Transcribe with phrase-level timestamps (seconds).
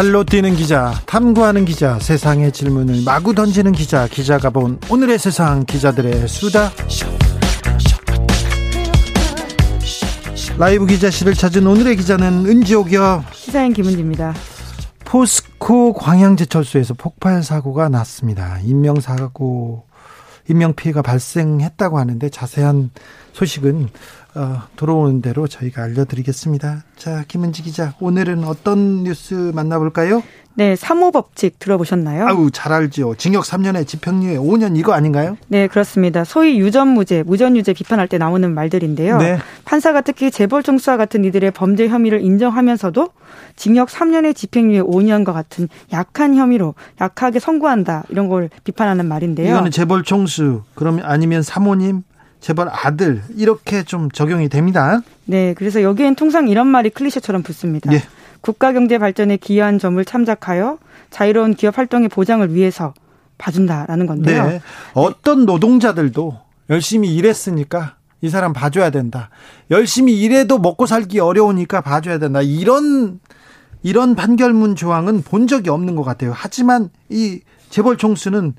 [0.00, 6.26] 발로 뛰는 기자, 탐구하는 기자, 세상의 질문을 마구 던지는 기자, 기자가 본 오늘의 세상 기자들의
[6.26, 6.70] 수다.
[10.56, 13.26] 라이브 기자실을 찾은 오늘의 기자는 은지옥이요.
[13.34, 14.32] 시사인 김은지입니다.
[15.04, 18.58] 포스코 광양제철소에서 폭발 사고가 났습니다.
[18.62, 19.84] 인명 사고,
[20.48, 22.90] 인명 피해가 발생했다고 하는데 자세한
[23.34, 23.90] 소식은
[24.34, 26.84] 어, 들어오는 대로 저희가 알려드리겠습니다.
[26.96, 30.22] 자, 김은지 기자, 오늘은 어떤 뉴스 만나볼까요?
[30.54, 32.26] 네, 사모법칙 들어보셨나요?
[32.26, 33.14] 아우, 잘 알죠.
[33.14, 35.36] 징역 3년에 집행유예 5년 이거 아닌가요?
[35.48, 36.24] 네, 그렇습니다.
[36.24, 39.18] 소위 유전무죄, 무전유죄 비판할 때 나오는 말들인데요.
[39.18, 39.38] 네.
[39.64, 43.08] 판사가 특히 재벌 총수와 같은 이들의 범죄 혐의를 인정하면서도
[43.56, 49.52] 징역 3년에 집행유예 5년과 같은 약한 혐의로 약하게 선고한다 이런 걸 비판하는 말인데요.
[49.52, 52.02] 이거는 재벌 총수, 그러면 아니면 사모님,
[52.40, 55.00] 재벌 아들 이렇게 좀 적용이 됩니다.
[55.26, 57.92] 네, 그래서 여기엔 통상 이런 말이 클리셰처럼 붙습니다.
[57.92, 58.02] 예.
[58.40, 60.78] 국가 경제 발전에 기여한 점을 참작하여
[61.10, 62.94] 자유로운 기업 활동의 보장을 위해서
[63.38, 64.46] 봐준다라는 건데요.
[64.46, 64.60] 네.
[64.94, 66.38] 어떤 노동자들도
[66.70, 69.30] 열심히 일했으니까 이 사람 봐줘야 된다.
[69.70, 72.42] 열심히 일해도 먹고 살기 어려우니까 봐줘야 된다.
[72.42, 73.20] 이런
[73.82, 76.32] 이런 판결문 조항은 본 적이 없는 것 같아요.
[76.34, 78.54] 하지만 이 재벌 총수는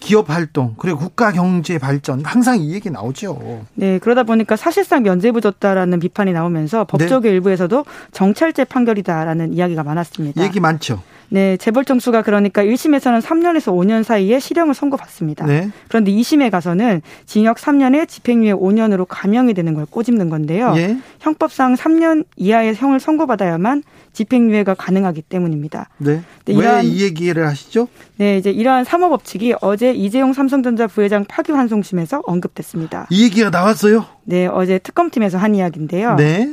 [0.00, 3.64] 기업 활동 그리고 국가 경제 발전 항상 이 얘기 나오죠.
[3.74, 7.34] 네 그러다 보니까 사실상 면죄부 줬다라는 비판이 나오면서 법조계 네.
[7.34, 10.42] 일부에서도 정찰제 판결이다라는 이야기가 많았습니다.
[10.42, 11.02] 얘기 많죠.
[11.30, 15.46] 네, 재벌 총수가 그러니까 1심에서는 3년에서 5년 사이에 실형을 선고받습니다.
[15.46, 15.70] 네.
[15.88, 20.74] 그런데 2심에 가서는 징역 3년에 집행유예 5년으로 감형이 되는 걸 꼬집는 건데요.
[20.76, 20.96] 예.
[21.20, 25.88] 형법상 3년 이하의 형을 선고받아야만 집행유예가 가능하기 때문입니다.
[25.98, 26.22] 네.
[26.48, 27.86] 왜 이 얘기를 하시죠?
[28.16, 33.06] 네, 이제 이러한 사모법칙이 어제 이재용 삼성전자 부회장 파기환송심에서 언급됐습니다.
[33.10, 34.04] 이 얘기가 나왔어요?
[34.24, 36.16] 네, 어제 특검팀에서 한 이야기인데요.
[36.16, 36.52] 네.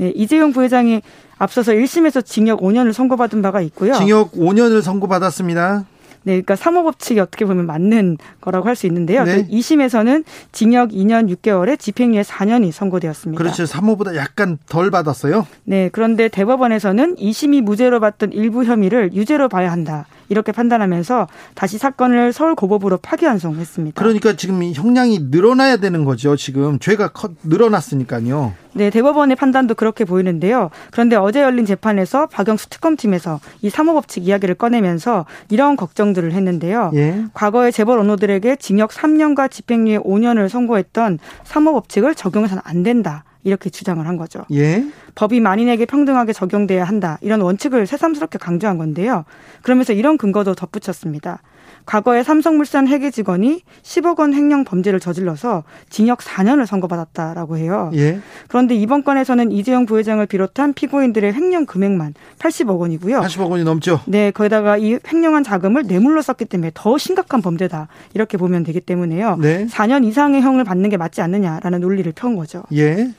[0.00, 1.02] 네, 이재용 부회장이
[1.36, 3.92] 앞서서 1심에서 징역 5년을 선고받은 바가 있고요.
[3.92, 5.84] 징역 5년을 선고받았습니다.
[6.22, 9.24] 네, 그러니까 사모법칙이 어떻게 보면 맞는 거라고 할 수 있는데요.
[9.24, 9.46] 네.
[9.46, 13.42] 2심에서는 징역 2년 6개월에 집행유예 4년이 선고되었습니다.
[13.42, 13.66] 그렇죠.
[13.66, 15.46] 사모보다 약간 덜 받았어요.
[15.64, 20.06] 네, 그런데 대법원에서는 2심이 무죄로 봤던 일부 혐의를 유죄로 봐야 한다.
[20.30, 24.00] 이렇게 판단하면서 다시 사건을 서울 고법으로 파기환송했습니다.
[24.00, 26.36] 그러니까 지금 형량이 늘어나야 되는 거죠.
[26.36, 28.54] 지금 죄가 커, 늘어났으니까요.
[28.80, 30.70] 네, 대법원의 판단도 그렇게 보이는데요.
[30.90, 36.90] 그런데 어제 열린 재판에서 박영수 특검팀에서 이 사모법칙 이야기를 꺼내면서 이런 걱정들을 했는데요.
[36.94, 37.24] 예.
[37.34, 43.24] 과거에 재벌 언어들에게 징역 3년과 집행유예 5년을 선고했던 사모법칙을 적용해서는 안 된다.
[43.44, 44.44] 이렇게 주장을 한 거죠.
[44.52, 44.84] 예.
[45.14, 47.18] 법이 만인에게 평등하게 적용돼야 한다.
[47.20, 49.24] 이런 원칙을 새삼스럽게 강조한 건데요.
[49.62, 51.40] 그러면서 이런 근거도 덧붙였습니다.
[51.86, 57.90] 과거에 삼성물산 회계 직원이 10억 원 횡령 범죄를 저질러서 징역 4년을 선고받았다라고 해요.
[57.94, 58.20] 예.
[58.48, 63.20] 그런데 이번 건에서는 이재용 부회장을 비롯한 피고인들의 횡령 금액만 80억 원이고요.
[63.20, 64.00] 80억 원이 넘죠.
[64.06, 67.88] 네, 거기다가 이 횡령한 자금을 뇌물로 썼기 때문에 더 심각한 범죄다.
[68.14, 69.36] 이렇게 보면 되기 때문에요.
[69.36, 69.66] 네.
[69.66, 72.62] 4년 이상의 형을 받는 게 맞지 않느냐라는 논리를 펴온 거죠.
[72.72, 73.10] 예.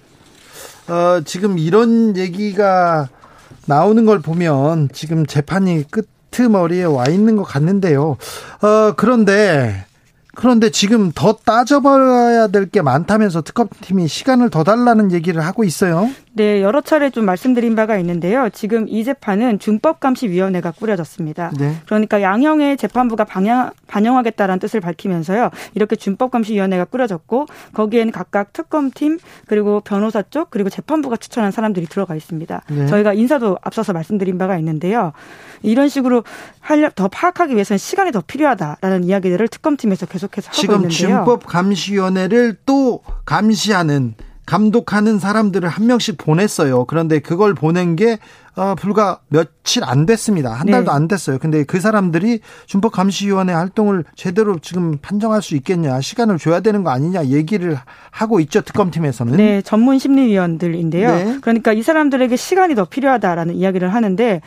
[0.91, 3.07] 어, 지금 이런 얘기가
[3.66, 5.85] 나오는 걸 보면 지금 재판이
[6.29, 8.18] 끝머리에 와 있는 것 같는데요.
[8.62, 9.85] 어, 그런데
[10.34, 16.09] 그런데 지금 더 따져봐야 될 게 많다면서 특검팀이 시간을 더 달라는 얘기를 하고 있어요.
[16.34, 18.47] 네, 여러 차례 좀 말씀드린 바가 있는데요.
[18.53, 21.52] 지금 이 재판은 준법감시위원회가 꾸려졌습니다.
[21.58, 21.75] 네.
[21.86, 25.50] 그러니까 양형의 재판부가 방향, 반영하겠다라는 뜻을 밝히면서요.
[25.74, 32.62] 이렇게 준법감시위원회가 꾸려졌고 거기에는 각각 특검팀 그리고 변호사 쪽 그리고 재판부가 추천한 사람들이 들어가 있습니다.
[32.69, 32.86] 네.
[32.88, 35.12] 저희가 인사도 앞서서 말씀드린 바가 있는데요.
[35.63, 36.24] 이런 식으로
[36.96, 40.91] 더 파악하기 위해서는 시간이 더 필요하다라는 이야기들을 특검팀에서 계속 해서 하고 지금 있는데요.
[40.91, 44.15] 지금 준법 감시위원회를 또 감시하는
[44.45, 46.85] 감독하는 사람들을 한 명씩 보냈어요.
[46.85, 48.18] 그런데 그걸 보낸 게
[48.56, 50.51] 어, 불과 며칠 안 됐습니다.
[50.51, 50.95] 한 달도 네.
[50.95, 51.38] 안 됐어요.
[51.39, 57.27] 근데 그 사람들이 준법감시위원회 활동을 제대로 지금 판정할 수 있겠냐, 시간을 줘야 되는 거 아니냐
[57.27, 57.77] 얘기를
[58.09, 58.59] 하고 있죠.
[58.59, 59.38] 특검팀에서는.
[59.38, 61.15] 네, 전문 심리위원들인데요.
[61.15, 61.38] 네.
[61.39, 64.41] 그러니까 이 사람들에게 시간이 더 필요하다라는 이야기를 하는데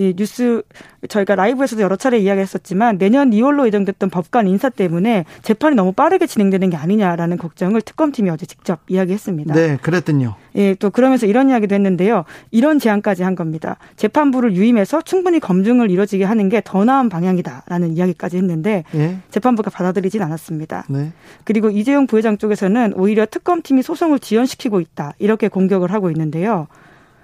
[0.00, 0.62] 이 뉴스
[1.08, 6.70] 저희가 라이브에서도 여러 차례 이야기했었지만 내년 2월로 예정됐던 법관 인사 때문에 재판이 너무 빠르게 진행되는
[6.70, 9.52] 게 아니냐라는 걱정을 특검팀이 어제 직접 이야기했습니다.
[9.52, 10.36] 네, 그랬더니요.
[10.54, 12.24] 예, 또 그러면서 이런 이야기도 했는데요.
[12.50, 13.76] 이런 제안까지 한 겁니다.
[13.96, 19.18] 재판부를 유임해서 충분히 검증을 이뤄지게 하는 게 더 나은 방향이다라는 이야기까지 했는데 예?
[19.30, 20.84] 재판부가 받아들이진 않았습니다.
[20.88, 21.12] 네.
[21.44, 26.68] 그리고 이재용 부회장 쪽에서는 오히려 특검팀이 소송을 지연시키고 있다 이렇게 공격을 하고 있는데요.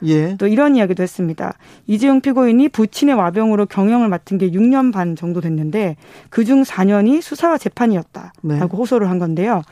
[0.04, 0.36] 예.
[0.36, 1.54] 또 이런 이야기도 했습니다.
[1.86, 5.96] 이재용 피고인이 부친의 와병으로 경영을 맡은 게 6년 반 정도 됐는데
[6.30, 8.58] 그중 4년이 수사와 재판이었다라고 네.
[8.58, 9.62] 호소를 한 건데요.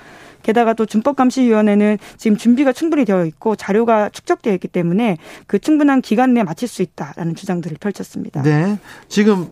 [0.43, 5.17] 게다가 또 준법감시위원회는 지금 준비가 충분히 되어 있고 자료가 축적되어 있기 때문에
[5.47, 8.43] 그 충분한 기간 내에 마칠 수 있다라는 주장들을 펼쳤습니다.
[8.43, 8.79] 네.
[9.09, 9.49] 지금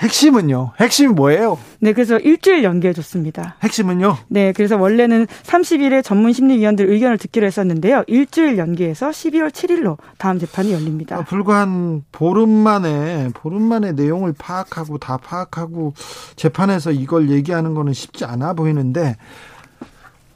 [0.00, 0.72] 핵심은요?
[0.80, 1.58] 핵심이 뭐예요?
[1.80, 3.56] 네, 그래서 일주일 연기해 줬습니다.
[3.62, 4.16] 핵심은요?
[4.28, 8.04] 네, 그래서 원래는 30일에 전문 심리위원들 의견을 듣기로 했었는데요.
[8.06, 11.18] 일주일 연기해서 12월 7일로 다음 재판이 열립니다.
[11.18, 15.94] 아, 불과 한 보름 만에 보름 만에 내용을 파악하고 다 파악하고
[16.36, 19.16] 재판에서 이걸 얘기하는 거는 쉽지 않아 보이는데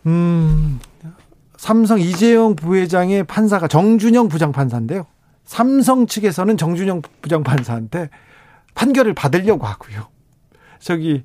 [0.07, 0.79] 음.
[1.57, 5.07] 삼성 이재용 부회장의 판사가 정준영 부장판사인데요.
[5.45, 8.11] 삼성 측에서는 정준영 부장판사한테
[8.77, 10.07] 판결을 받으려고 하고요.
[10.79, 11.25] 저기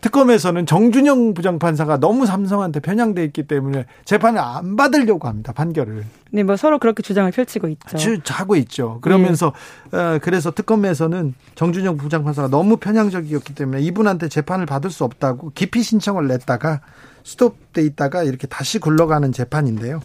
[0.00, 5.52] 특검에서는 정준영 부장판사가 너무 삼성한테 편향돼 있기 때문에 재판을 안 받으려고 합니다.
[5.52, 6.04] 판결을.
[6.32, 7.98] 네, 뭐 서로 그렇게 주장을 펼치고 있죠.
[8.34, 8.98] 하고 있죠.
[9.00, 9.52] 그러면서
[9.92, 9.98] 네.
[9.98, 16.26] 어, 그래서 특검에서는 정준영 부장판사가 너무 편향적이었기 때문에 이분한테 재판을 받을 수 없다고 기피 신청을
[16.26, 16.80] 냈다가
[17.22, 20.00] 스톱돼 있다가 이렇게 다시 굴러가는 재판인데요.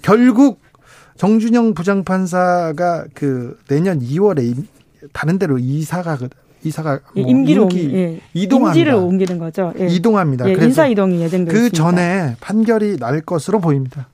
[0.00, 0.62] 결국
[1.18, 4.64] 정준영 부장판사가 그 내년 2월에
[5.12, 6.18] 다른 데로 이사가
[6.64, 8.20] 이사가 뭐 임기를 임기, 예.
[8.34, 8.70] 이동합니다.
[8.70, 9.72] 임지를 옮기는 거죠.
[9.78, 9.86] 예.
[9.88, 10.48] 이동합니다.
[10.48, 14.08] 예, 인사 이동이 예정되어 그 전에 판결이 날 것으로 보입니다.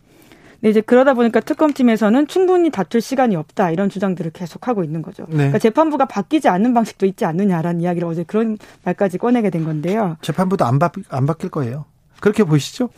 [0.61, 5.25] 네, 이제 그러다 보니까 특검팀에서는 충분히 다툴 시간이 없다 이런 주장들을 계속 하고 있는 거죠.
[5.29, 5.37] 네.
[5.37, 10.17] 그러니까 재판부가 바뀌지 않는 방식도 있지 않느냐라는 이야기를 어제 그런 말까지 꺼내게 된 건데요.
[10.23, 11.85] 재판부도 안, 바, 안 바뀔 거예요.
[12.19, 12.88] 그렇게 보시죠?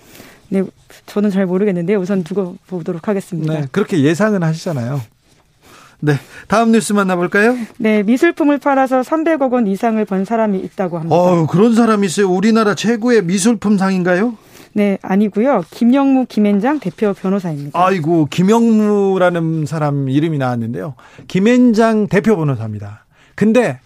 [0.48, 0.62] 네,
[1.06, 3.52] 저는 잘 모르겠는데 우선 두고 보도록 하겠습니다.
[3.52, 5.00] 네, 그렇게 예상은 하시잖아요.
[6.00, 6.14] 네.
[6.48, 7.56] 다음 뉴스 만나볼까요?
[7.78, 8.02] 네.
[8.02, 11.14] 미술품을 팔아서 300억 원 이상을 번 사람이 있다고 합니다.
[11.14, 12.28] 어, 그런 사람이 있어요.
[12.30, 14.36] 우리나라 최고의 미술품 상인가요?
[14.72, 15.64] 네, 아니고요.
[15.70, 17.78] 김영무 김앤장 대표 변호사입니다.
[17.78, 20.94] 아이고, 김영무라는 사람 이름이 나왔는데요.
[21.26, 23.04] 김앤장 대표 변호사입니다.
[23.34, 23.80] 근데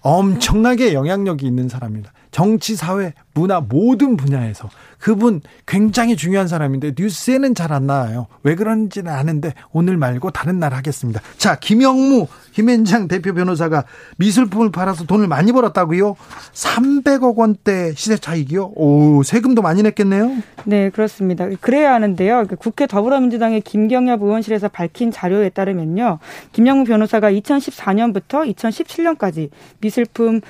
[0.00, 2.12] 엄청나게 영향력이 있는 사람입니다.
[2.30, 8.26] 정치, 사회, 문화 모든 분야에서 그분 굉장히 중요한 사람인데 뉴스에는 잘 안 나와요.
[8.42, 11.20] 왜 그런지는 아는데 오늘 말고 다른 날 하겠습니다.
[11.36, 13.84] 자, 김영무 김현장 대표 변호사가
[14.16, 16.16] 미술품을 팔아서 돈을 많이 벌었다고요?
[16.54, 18.72] 300억 원대 시세 차익이요?
[18.74, 20.32] 오, 세금도 많이 냈겠네요?
[20.64, 21.46] 네, 그렇습니다.
[21.60, 22.46] 그래야 하는데요.
[22.48, 26.18] 그 국회 더불어민주당의 김경엽 의원실에서 밝힌 자료에 따르면요.
[26.52, 29.50] 김영무 변호사가 2014년부터 2017년까지
[29.80, 30.40] 미술품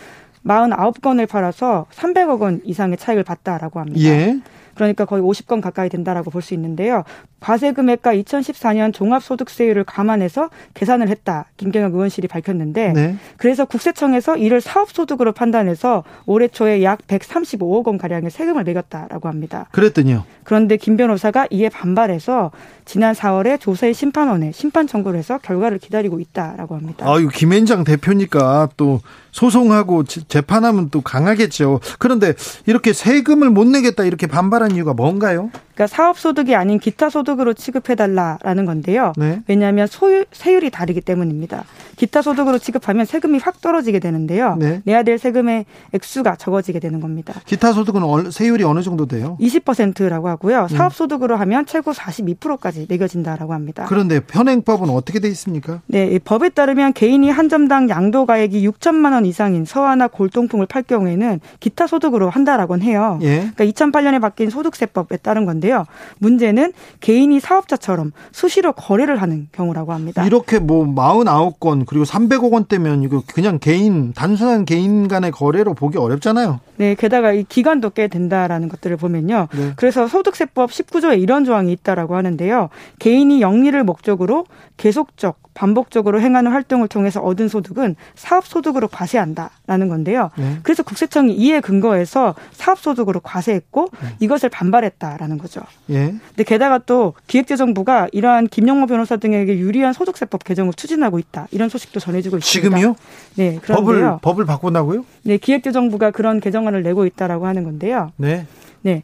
[0.45, 4.01] 49건을 팔아서 300억 원 이상의 차익을 봤다라고 합니다.
[4.01, 4.39] 예.
[4.79, 7.03] 그러니까 거의 50건 가까이 된다라고 볼 수 있는데요.
[7.41, 11.47] 과세 금액과 2014년 종합소득세율을 감안해서 계산을 했다.
[11.57, 13.17] 김경혁 의원실이 밝혔는데 네.
[13.37, 19.67] 그래서 국세청에서 이를 사업소득으로 판단해서 올해 초에 약 135억 원 가량의 세금을 매겼다라고 합니다.
[19.73, 20.25] 그랬더니요.
[20.45, 22.51] 그런데 김 변호사가 이에 반발해서
[22.85, 27.07] 지난 4월에 조세 심판원에 심판 청구를 해서 결과를 기다리고 있다라고 합니다.
[27.09, 29.01] 아유 김앤장 대표니까 또
[29.31, 31.81] 소송하고 재판하면 또 강하겠죠.
[31.99, 32.33] 그런데
[32.67, 35.51] 이렇게 세금을 못 내겠다 이렇게 반발한 이유가 뭔가요?
[35.53, 39.13] 그러니까 사업 소득이 아닌 기타 소득으로 취급해 달라라는 건데요.
[39.17, 39.41] 네.
[39.47, 41.65] 왜냐하면 소유 세율이 다르기 때문입니다.
[41.99, 44.57] 기타 소득으로 취급하면 세금이 확 떨어지게 되는데요.
[44.57, 44.81] 네.
[44.85, 47.35] 내야 될 세금의 액수가 적어지게 되는 겁니다.
[47.45, 49.37] 기타 소득은 세율이 어느 정도 돼요?
[49.41, 50.63] 20%라고 하고요.
[50.71, 50.77] 음.
[50.77, 53.85] 사업 소득으로 하면 최고 42%까지 매겨진다라고 합니다.
[53.89, 55.81] 그런데 현행법은 어떻게 돼 있습니까?
[55.87, 61.41] 네, 법에 따르면 개인이 한 점당 양도 가액이 6천만 원 이상인 서화나 골동품을 팔 경우에는
[61.61, 63.19] 기타 소득으로 한다라고 해요.
[63.23, 63.51] 예.
[63.55, 65.85] 그러니까 2008년에 바뀐 소득세법에 따른 건데 있는데요.
[66.19, 70.25] 문제는 개인이 사업자처럼 수시로 거래를 하는 경우라고 합니다.
[70.25, 76.61] 이렇게 뭐 49건 그리고 300억 원대면 이거 그냥 개인 단순한 개인 간의 거래로 보기 어렵잖아요.
[76.77, 79.49] 네, 게다가 이 기간도 꽤 된다라는 것들을 보면요.
[79.57, 79.73] 네.
[79.77, 82.69] 그래서 소득세법 19조에 이런 조항이 있다라고 하는데요.
[82.99, 84.45] 개인이 영리를 목적으로
[84.79, 90.31] 계속적 반복적으로 행하는 활동을 통해서 얻은 소득은 사업 소득으로 과세한다라는 건데요.
[90.39, 90.59] 네.
[90.63, 94.09] 그래서 국세청이 이에 근거해서 사업 소득으로 과세했고 네.
[94.21, 95.61] 이것을 반발했다라는 거죠.
[95.91, 96.15] 예.
[96.29, 101.49] 근데 게다가 또 기획재정부가 이러한 김영모 변호사 등에게 유리한 소득세법 개정을 추진하고 있다.
[101.51, 102.77] 이런 소식도 전해지고 있습니다.
[102.79, 102.95] 지금요?
[103.35, 103.85] 네, 그런데요.
[103.85, 105.05] 법을 법을 바꾼다고요?
[105.25, 108.13] 네, 기획재정부가 그런 개정안을 내고 있다라고 하는 건데요.
[108.17, 108.47] 네.
[108.83, 109.03] 네.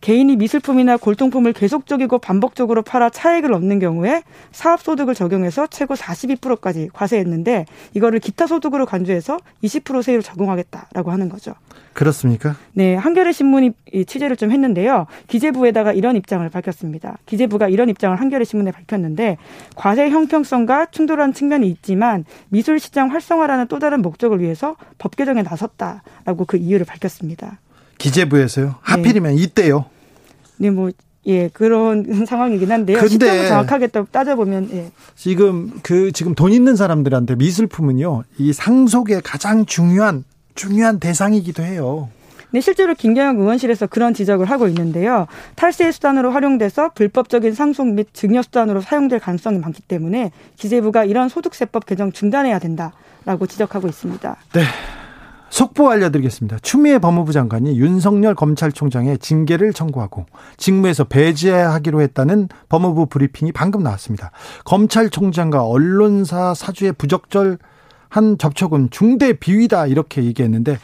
[0.00, 8.18] 개인이 미술품이나 골동품을 계속적이고 반복적으로 팔아 차익을 얻는 경우에 사업소득을 적용해서 최고 42%까지 과세했는데 이거를
[8.18, 11.54] 기타 소득으로 간주해서 20% 세율을 적용하겠다라고 하는 거죠.
[11.92, 12.56] 그렇습니까?
[12.72, 13.72] 네, 한겨레 신문이
[14.06, 15.06] 취재를 좀 했는데요.
[15.26, 17.18] 기재부에다가 이런 입장을 밝혔습니다.
[17.26, 19.36] 기재부가 이런 입장을 한겨레 신문에 밝혔는데
[19.74, 26.46] 과세 형평성과 충돌한 측면이 있지만 미술 시장 활성화라는 또 다른 목적을 위해서 법 개정에 나섰다라고
[26.46, 27.58] 그 이유를 밝혔습니다.
[28.00, 28.76] 기재부에서요.
[28.80, 29.42] 하필이면 네.
[29.42, 29.84] 이때요.
[30.56, 30.90] 네, 뭐
[31.26, 32.98] 예, 그런 상황이긴 한데요.
[32.98, 34.90] 근데 정확하게 따져보면, 예.
[35.14, 42.08] 지금 그, 지금 돈 있는 사람들한테 미술품은요, 이 상속의 가장 중요한, 중요한 대상이기도 해요.
[42.52, 45.28] 네, 실제로 김경영 의원실에서 그런 지적을 하고 있는데요.
[45.54, 51.86] 탈세 수단으로 활용돼서 불법적인 상속 및 증여 수단으로 사용될 가능성이 많기 때문에 기재부가 이런 소득세법
[51.86, 54.36] 개정 중단해야 된다라고 지적하고 있습니다.
[54.54, 54.62] 네.
[55.50, 56.58] 속보 알려드리겠습니다.
[56.62, 60.26] 추미애 법무부 장관이 윤석열 검찰총장의 징계를 청구하고
[60.56, 64.30] 직무에서 배제하기로 했다는 법무부 브리핑이 방금 나왔습니다.
[64.64, 70.78] 검찰총장과 언론사 사주의 부적절한 접촉은 중대 비위다 이렇게 얘기했는데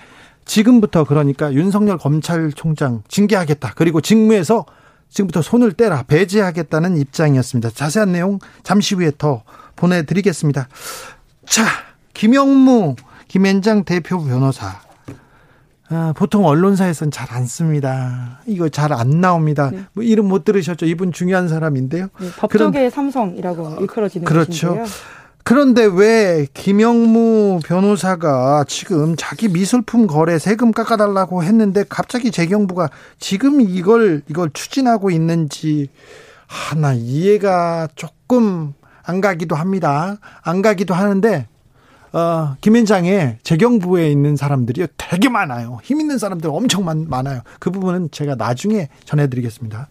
[0.45, 3.73] 지금부터 그러니까 윤석열 검찰총장 징계하겠다.
[3.77, 4.67] 그리고 직무에서
[5.09, 7.71] 지금부터 손을 떼라 배제하겠다는 입장이었습니다.
[7.71, 9.43] 자세한 내용 잠시 후에 더
[9.77, 10.69] 보내드리겠습니다.
[11.47, 11.65] 자,
[12.15, 12.97] 김영무
[13.37, 14.81] 김현장 대표 변호사.
[15.90, 18.40] 아, 보통 언론사에서는 잘안 씁니다.
[18.47, 19.69] 이거 잘 안 나옵니다.
[19.71, 19.85] 네.
[19.93, 20.87] 뭐 이름 못 들으셨죠?
[20.87, 22.09] 이분 중요한 사람인데요.
[22.19, 24.69] 네, 법조계 그런, 삼성이라고 일컬어지는 그렇죠.
[24.69, 24.87] 것인데요.
[25.45, 32.88] 그런데 왜 김영무 변호사가 지금 자기 미술품 거래 세금 깎아달라고 했는데 갑자기 재경부가
[33.19, 35.90] 지금 이걸 이걸 추진하고 있는지
[36.47, 40.16] 하나 이해가 조금 안 가기도 합니다.
[40.43, 41.49] 안 가기도 하는데
[42.13, 45.79] 어, 김현장에 재경부에 있는 사람들이 되게 많아요.
[45.83, 47.41] 힘 있는 사람들 엄청 많, 많아요.
[47.59, 49.89] 그 부분은 제가 나중에 전해드리겠습니다.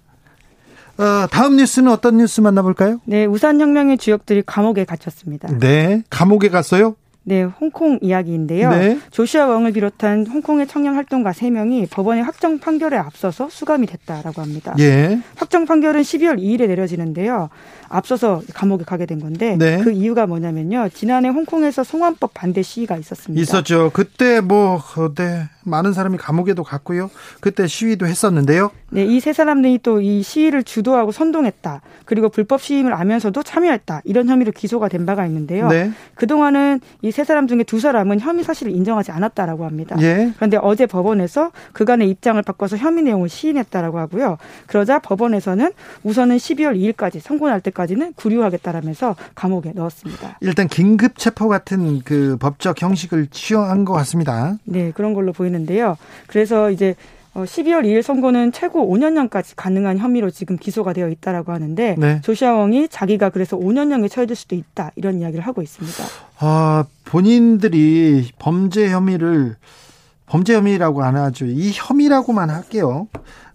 [0.97, 3.01] 어, 다음 뉴스는 어떤 뉴스 만나볼까요?
[3.05, 5.49] 네, 우산 혁명의 주역들이 감옥에 갇혔습니다.
[5.59, 6.95] 네, 감옥에 갔어요?
[7.27, 8.69] 네, 홍콩 이야기인데요.
[8.69, 8.99] 네.
[9.09, 14.75] 조시아 왕을 비롯한 홍콩의 청년 활동가 3명이 법원의 확정 판결에 앞서서 수감이 됐다라고 합니다.
[14.79, 15.19] 예.
[15.35, 17.49] 확정 판결은 12월 2일에 내려지는데요.
[17.89, 19.79] 앞서서 감옥에 가게 된 건데 네.
[19.83, 20.89] 그 이유가 뭐냐면요.
[20.93, 23.41] 지난해 홍콩에서 송환법 반대 시위가 있었습니다.
[23.41, 23.89] 있었죠.
[23.91, 24.79] 그때 뭐
[25.15, 27.09] 네, 많은 사람이 감옥에도 갔고요.
[27.41, 28.71] 그때 시위도 했었는데요.
[28.91, 31.81] 네, 이 세 사람들이 또 이 시위를 주도하고 선동했다.
[32.05, 34.01] 그리고 불법 시임을 알면서도 참여했다.
[34.05, 35.67] 이런 혐의로 기소가 된 바가 있는데요.
[35.67, 35.91] 네.
[36.15, 39.95] 그동안은 이 세 사람 중에 두 사람은 혐의 사실을 인정하지 않았다라고 합니다.
[40.01, 40.31] 예.
[40.35, 44.37] 그런데 어제 법원에서 그간의 입장을 바꿔서 혐의 내용을 시인했다라고 하고요.
[44.67, 45.71] 그러자 법원에서는
[46.03, 50.37] 우선은 12월 2일까지 선고 날 때까지는 구류하겠다라면서 감옥에 넣었습니다.
[50.41, 54.57] 일단 긴급 체포 같은 그 법적 형식을 취한 것 같습니다.
[54.65, 55.97] 네, 그런 걸로 보이는 데요.
[56.27, 56.95] 그래서 이제
[57.35, 62.21] 12월 어, 2일 선고는 최고 5년형까지 가능한 혐의로 지금 기소가 되어 있다라고 하는데 네.
[62.21, 66.03] 조시아 왕이 자기가 그래서 5년형에 처해질 수도 있다 이런 이야기를 하고 있습니다.
[66.39, 69.57] 아 본인들이 범죄 혐의를
[70.27, 71.45] 범죄 혐의라고 안 하죠.
[71.45, 73.07] 이 혐의라고만 할게요.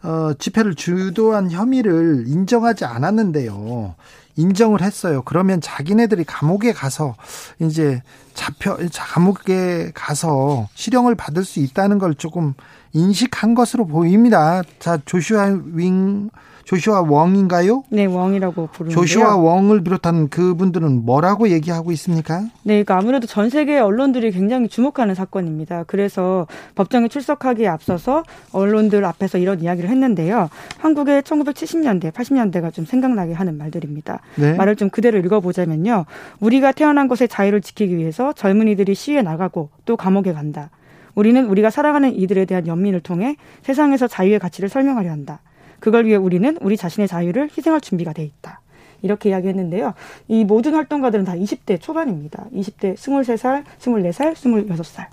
[0.03, 3.95] 어, 집회를 주도한 혐의를 인정하지 않았는데요.
[4.37, 5.23] 인정을 했어요.
[5.25, 7.15] 그러면 자기네들이 감옥에 가서
[7.59, 8.03] 이제
[8.35, 12.55] 잡혀 감옥에 가서 실형을 받을 수 있다는 걸 조금
[12.93, 14.63] 인식한 것으로 보입니다.
[14.79, 16.31] 자, 조슈아 윙
[16.65, 17.85] 조슈아 웡인가요?
[17.91, 18.95] 네, 웡이라고 부르는데요.
[18.95, 22.41] 조슈아 웡을 비롯한 그분들은 뭐라고 얘기하고 있습니까?
[22.63, 25.85] 네, 그러니까 아무래도 전 세계 언론들이 굉장히 주목하는 사건입니다.
[25.87, 30.49] 그래서 법정에 출석하기에 앞서서 언론들 앞에서 이런 이야기를 했는데요.
[30.79, 34.21] 한국의 1970년대, 80년대가 좀 생각나게 하는 말들입니다.
[34.37, 34.55] 네.
[34.55, 36.05] 말을 좀 그대로 읽어보자면요.
[36.41, 40.71] 우리가 태어난 것의 자유를 지키기 위해서 젊은이들이 시위에 나가고 또 감옥에 간다.
[41.15, 45.41] 우리는 우리가 살아가는 이들에 대한 연민을 통해 세상에서 자유의 가치를 설명하려 한다.
[45.81, 48.61] 그걸 위해 우리는 우리 자신의 자유를 희생할 준비가 돼 있다.
[49.03, 49.95] 이렇게 이야기했는데요.
[50.29, 52.47] 이 모든 활동가들은 다 20대 초반입니다.
[52.55, 55.07] 20대 23살, 24살, 26살.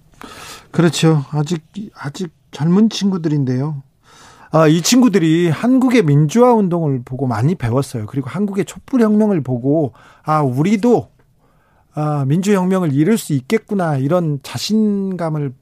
[0.71, 1.23] 그렇죠.
[1.31, 1.63] 아직
[1.95, 3.81] 아직 젊은 친구들인데요.
[4.51, 8.05] 아, 이 친구들이 한국의 민주화 운동을 보고 많이 배웠어요.
[8.05, 9.93] 그리고 한국의 촛불 혁명을 보고
[10.23, 11.09] 아, 우리도
[11.93, 15.53] 아, 민주혁명을 이룰 수 있겠구나 이런 자신감을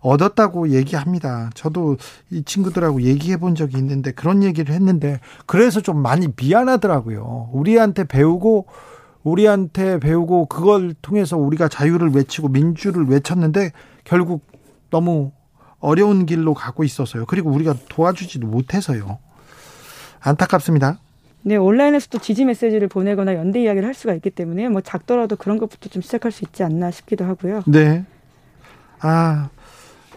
[0.00, 1.50] 얻었다고 얘기합니다.
[1.54, 1.96] 저도
[2.30, 7.50] 이 친구들하고 얘기해 본 적이 있는데 그런 얘기를 했는데 그래서 좀 많이 미안하더라고요.
[7.52, 8.66] 우리한테 배우고
[9.22, 13.72] 우리한테 배우고 그걸 통해서 우리가 자유를 외치고 민주를 외쳤는데
[14.04, 14.46] 결국
[14.90, 15.32] 너무
[15.80, 17.26] 어려운 길로 가고 있어서요.
[17.26, 19.18] 그리고 우리가 도와주지도 못해서요.
[20.20, 20.98] 안타깝습니다.
[21.42, 25.88] 네, 온라인에서도 지지 메시지를 보내거나 연대 이야기를 할 수가 있기 때문에 뭐 작더라도 그런 것부터
[25.88, 27.62] 좀 시작할 수 있지 않나 싶기도 하고요.
[27.66, 28.04] 네.
[29.00, 29.48] 아,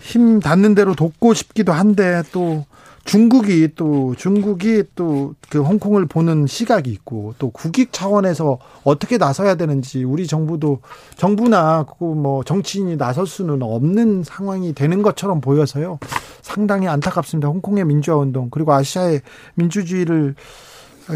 [0.01, 2.65] 힘 닿는 대로 돕고 싶기도 한데 또
[3.05, 10.05] 중국이 또 중국이 또 그 홍콩을 보는 시각이 있고 또 국익 차원에서 어떻게 나서야 되는지
[10.05, 10.79] 우리 정부도
[11.17, 15.99] 정부나 그뭐 정치인이 나설 수는 없는 상황이 되는 것처럼 보여서요.
[16.41, 17.49] 상당히 안타깝습니다.
[17.49, 19.21] 홍콩의 민주화 운동 그리고 아시아의
[19.55, 20.35] 민주주의를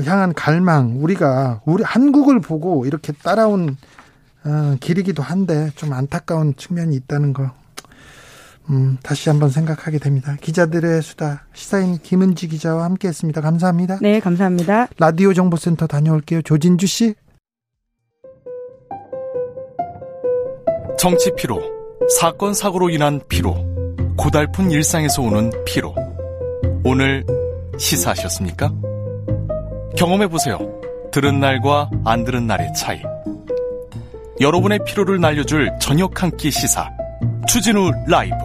[0.06, 3.78] 향한 갈망 우리가 우리 한국을 보고 이렇게 따라온
[4.44, 7.52] 어, 길이기도 한데 좀 안타까운 측면이 있다는 거
[8.70, 10.36] 음, 다시 한번 생각하게 됩니다.
[10.42, 13.42] 기자들의 수다 시사인 김은지 기자와 함께했습니다.
[13.42, 14.00] 감사합니다.
[14.02, 14.88] 네, 감사합니다.
[14.98, 16.42] 라디오 정보센터 다녀올게요.
[16.42, 17.14] 조진주 씨.
[20.98, 21.62] 정치 피로,
[22.20, 23.54] 사건 사고로 인한 피로,
[24.18, 25.94] 고달픈 일상에서 오는 피로.
[26.84, 27.24] 오늘
[27.78, 28.74] 시사하셨습니까?
[29.98, 30.58] 경험해 보세요.
[31.12, 33.02] 들은 날과 안 들은 날의 차이.
[34.42, 36.90] 여러분의 피로를 날려줄 저녁 한 끼 시사.
[37.48, 38.36] 추진우 라이브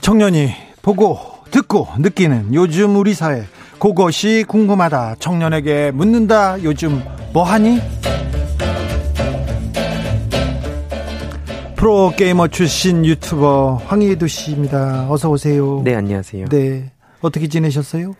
[0.00, 0.50] 청년이
[0.82, 1.18] 보고
[1.50, 3.44] 듣고 느끼는 요즘 우리 사회
[3.78, 7.80] 그것이 궁금하다 청년에게 묻는다 요즘 뭐하니?
[11.76, 15.10] 프로게이머 출신 유튜버 황희도 씨입니다.
[15.10, 15.82] 어서 오세요.
[15.82, 16.46] 네, 안녕하세요.
[16.46, 16.92] 네.
[17.20, 18.14] 어떻게 지내셨어요?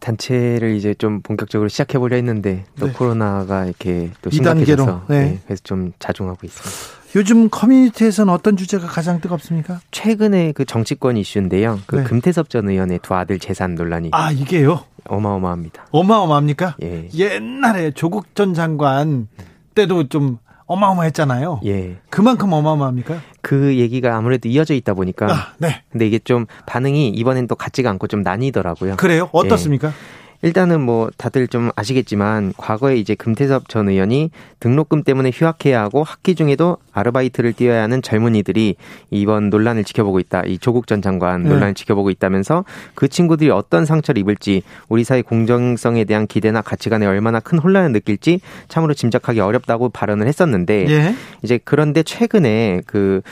[0.00, 2.92] 단체를 이제 좀 본격적으로 시작해 보려 했는데 또 네.
[2.92, 5.20] 코로나가 이렇게 또 심각해져서 네.
[5.20, 6.98] 네, 그래서 좀 자중하고 있습니다.
[7.16, 9.80] 요즘 커뮤니티에서는 어떤 주제가 가장 뜨겁습니까?
[9.90, 11.80] 최근에 그 정치권 이슈인데요.
[11.86, 12.04] 그 네.
[12.04, 14.84] 금태섭 전 의원의 두 아들 재산 논란이 아 이게요?
[15.04, 15.86] 어마어마합니다.
[15.90, 16.76] 어마어마합니까?
[16.82, 17.08] 예.
[17.14, 19.28] 옛날에 조국 전 장관
[19.74, 20.38] 때도 좀
[20.68, 21.60] 어마어마했잖아요.
[21.64, 21.96] 예.
[22.10, 23.20] 그만큼 어마어마합니까?
[23.42, 25.26] 그 얘기가 아무래도 이어져 있다 보니까.
[25.26, 25.82] 아, 네.
[25.90, 28.96] 근데 이게 좀 반응이 이번엔 또 같지가 않고 좀 나뉘더라고요.
[28.96, 29.30] 그래요?
[29.32, 29.88] 어떻습니까?
[29.88, 29.92] 예.
[30.42, 34.30] 일단은 뭐 다들 좀 아시겠지만 과거에 이제 금태섭 전 의원이
[34.60, 38.76] 등록금 때문에 휴학해야 하고 학기 중에도 아르바이트를 뛰어야 하는 젊은이들이
[39.10, 40.42] 이번 논란을 지켜보고 있다.
[40.46, 41.48] 이 조국 전 장관 네.
[41.48, 42.64] 논란을 지켜보고 있다면서
[42.94, 48.40] 그 친구들이 어떤 상처를 입을지 우리 사회 공정성에 대한 기대나 가치관에 얼마나 큰 혼란을 느낄지
[48.68, 51.14] 참으로 짐작하기 어렵다고 발언을 했었는데 예.
[51.42, 53.22] 이제 그런데 최근에 그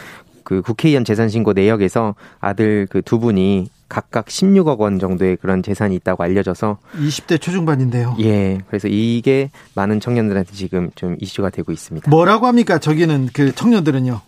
[0.46, 5.94] 그그 국회의원 재산 신고 내역에서 아들 그 두 분이 각각 16억 원 정도의 그런 재산이
[5.94, 8.16] 있다고 알려져서 20대 초중반인데요.
[8.20, 8.58] 예.
[8.66, 12.10] 그래서 이게 많은 청년들한테 지금 좀 이슈가 되고 있습니다.
[12.10, 12.78] 뭐라고 합니까?
[12.78, 14.20] 저기는 그 청년들은요.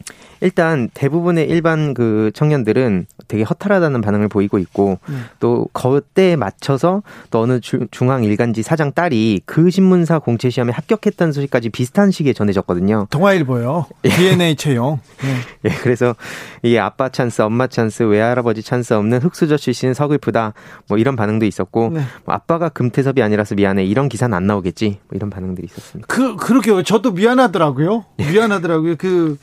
[0.42, 5.16] 일단 대부분의 일반 그 청년들은 되게 허탈하다는 반응을 보이고 있고 네.
[5.38, 11.68] 또 그때에 맞춰서 또 어느 중앙 일간지 사장 딸이 그 신문사 공채 시험에 합격했다는 소식까지
[11.68, 13.06] 비슷한 시기에 전해졌거든요.
[13.10, 13.86] 동아일보요.
[14.02, 15.00] DNA 채용.
[15.20, 15.34] 네.
[15.70, 16.14] 예, 그래서
[16.62, 20.54] 이게 아빠 찬스, 엄마 찬스, 외할아버지 찬스 없는 흙수저 출신 서글프다.
[20.88, 22.00] 뭐 이런 반응도 있었고 네.
[22.24, 23.84] 뭐 아빠가 금태섭이 아니라서 미안해.
[23.84, 24.98] 이런 기사는 안 나오겠지.
[25.08, 26.06] 뭐 이런 반응들이 있었습니다.
[26.08, 26.82] 그 그렇게요.
[26.82, 28.06] 저도 미안하더라고요.
[28.20, 28.30] 예.
[28.30, 28.96] 미안하더라고요.
[28.96, 29.38] 그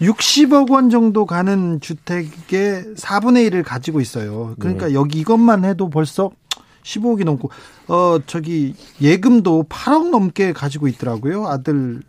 [0.00, 4.54] 60억 원 정도 가는 주택의 4분의 1을 가지고 있어요.
[4.58, 4.94] 그러니까 네.
[4.94, 6.30] 여기 이것만 해도 벌써
[6.82, 7.50] 15억이 넘고
[7.88, 11.46] 어 저기 예금도 8억 넘게 가지고 있더라고요.
[11.46, 12.02] 아들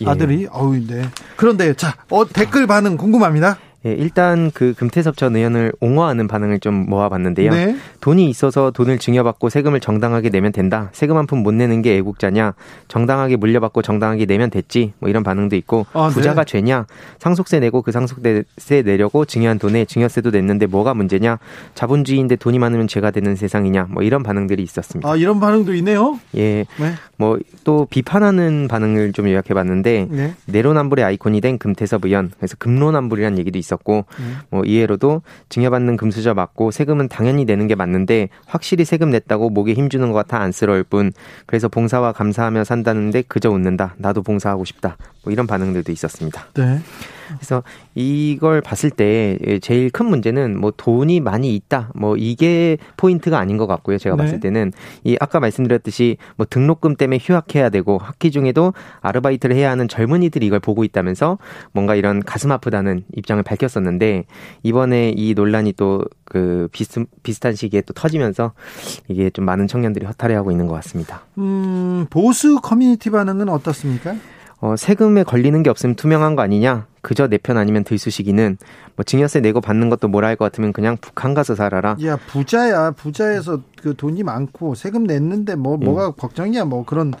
[0.00, 0.06] 예.
[0.06, 1.08] 아들이 어우 네.
[1.36, 3.58] 그런데 자, 어, 댓글 반응 궁금합니다.
[3.86, 7.50] 예, 일단 그 금태섭 전 의원을 옹호하는 반응을 좀 모아봤는데요.
[7.50, 7.76] 네.
[8.00, 10.88] 돈이 있어서 돈을 증여받고 세금을 정당하게 내면 된다.
[10.92, 12.54] 세금 한 푼 못 내는 게 애국자냐?
[12.88, 14.92] 정당하게 물려받고 정당하게 내면 됐지.
[15.00, 16.14] 뭐 이런 반응도 있고 아, 네.
[16.14, 16.50] 부자가 네.
[16.52, 16.86] 죄냐?
[17.18, 21.38] 상속세 내고 그 상속세 내려고 증여한 돈에 증여세도 냈는데 뭐가 문제냐?
[21.74, 23.88] 자본주의인데 돈이 많으면 죄가 되는 세상이냐?
[23.90, 25.10] 뭐 이런 반응들이 있었습니다.
[25.10, 26.18] 아 이런 반응도 있네요.
[26.36, 26.64] 예.
[26.78, 26.94] 네.
[27.18, 30.34] 뭐또 비판하는 반응을 좀 요약해봤는데 네.
[30.46, 33.73] 내로남불의 아이콘이 된 금태섭 의원 그래서 금로남불이라는 얘기도 있었.
[33.74, 34.38] 있었고 음.
[34.50, 40.06] 뭐 이해로도 증여받는 금수저 맞고 세금은 당연히 내는 게 맞는데 확실히 세금 냈다고 목에 힘주는
[40.10, 41.12] 것 같아 안쓰러울 뿐
[41.46, 46.46] 그래서 봉사와 감사하며 산다는데 그저 웃는다 나도 봉사하고 싶다 뭐 이런 반응들도 있었습니다.
[46.54, 46.80] 네.
[47.36, 47.62] 그래서
[47.94, 53.66] 이걸 봤을 때 제일 큰 문제는 뭐 돈이 많이 있다 뭐 이게 포인트가 아닌 것
[53.66, 53.98] 같고요.
[53.98, 54.22] 제가 네.
[54.22, 54.72] 봤을 때는
[55.04, 60.60] 이 아까 말씀드렸듯이 뭐 등록금 때문에 휴학해야 되고 학기 중에도 아르바이트를 해야 하는 젊은이들이 이걸
[60.60, 61.38] 보고 있다면서
[61.72, 64.24] 뭔가 이런 가슴 아프다는 입장을 밝혔었는데
[64.62, 68.52] 이번에 이 논란이 또 그 비슷 비슷한 시기에 또 터지면서
[69.08, 71.22] 이게 좀 많은 청년들이 허탈해하고 있는 것 같습니다.
[71.38, 74.16] 음 보수 커뮤니티 반응은 어떻습니까?
[74.64, 76.86] 어, 세금에 걸리는 게 없으면 투명한 거 아니냐?
[77.02, 78.56] 그저 내 편 아니면 들쑤시기는
[78.96, 81.96] 뭐 증여세 내고 받는 것도 뭐라 할 것 같으면 그냥 북한 가서 살아라.
[82.02, 85.84] 야 부자야 부자에서 그 돈이 많고 세금 냈는데 뭐 예.
[85.84, 87.12] 뭐가 걱정이야 뭐 그런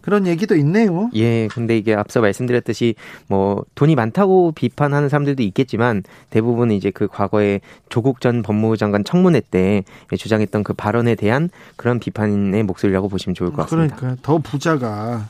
[0.00, 1.10] 그런 얘기도 있네요.
[1.14, 2.94] 예, 근데 이게 앞서 말씀드렸듯이
[3.26, 9.40] 뭐 돈이 많다고 비판하는 사람들도 있겠지만 대부분 이제 그 과거에 조국 전 법무부 장관 청문회
[9.50, 9.82] 때
[10.16, 13.96] 주장했던 그 발언에 대한 그런 비판의 목소리라고 보시면 좋을 것 같습니다.
[13.96, 15.26] 그러니까 더 부자가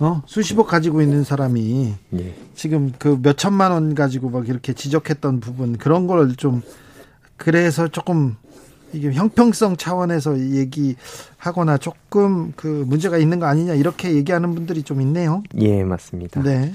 [0.00, 2.34] 어 수십억 가지고 있는 사람이 예.
[2.54, 6.62] 지금 그 몇 천만 원 가지고 막 이렇게 지적했던 부분 그런 걸 좀
[7.36, 8.36] 그래서 조금
[8.92, 15.42] 이게 형평성 차원에서 얘기하거나 조금 그 문제가 있는 거 아니냐 이렇게 얘기하는 분들이 좀 있네요.
[15.58, 16.42] 예, 맞습니다.
[16.42, 16.72] 네.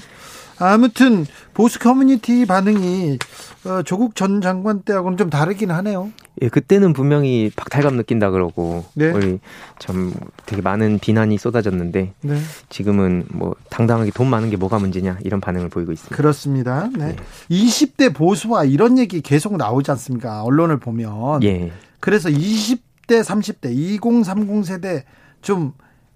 [0.60, 3.18] 아무튼 보수 커뮤니티 반응이
[3.66, 6.12] 어, 조국 전 장관 때하고는 좀 다르긴 하네요.
[6.42, 9.10] 예, 그때는 분명히 박탈감 느낀다 그러고 네.
[9.12, 9.40] 우리
[9.80, 10.14] 참
[10.46, 12.38] 되게 많은 비난이 쏟아졌는데 네.
[12.70, 16.16] 지금은 뭐 당당하게 돈 많은 게 뭐가 문제냐 이런 반응을 보이고 있습니다.
[16.16, 16.90] 그렇습니다.
[16.98, 17.08] 네.
[17.08, 17.16] 네.
[17.50, 20.44] 20대 보수와 이런 얘기 계속 나오지 않습니까?
[20.44, 21.44] 언론을 보면.
[21.44, 21.72] 예.
[22.00, 25.04] 그래서 20대, 30대, 2030 세대
[25.42, 25.74] 좀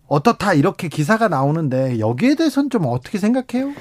[0.08, 3.73] 어떻다 이렇게 기사가 나오는데 여기에 대해서는 좀 어떻게 생각해요?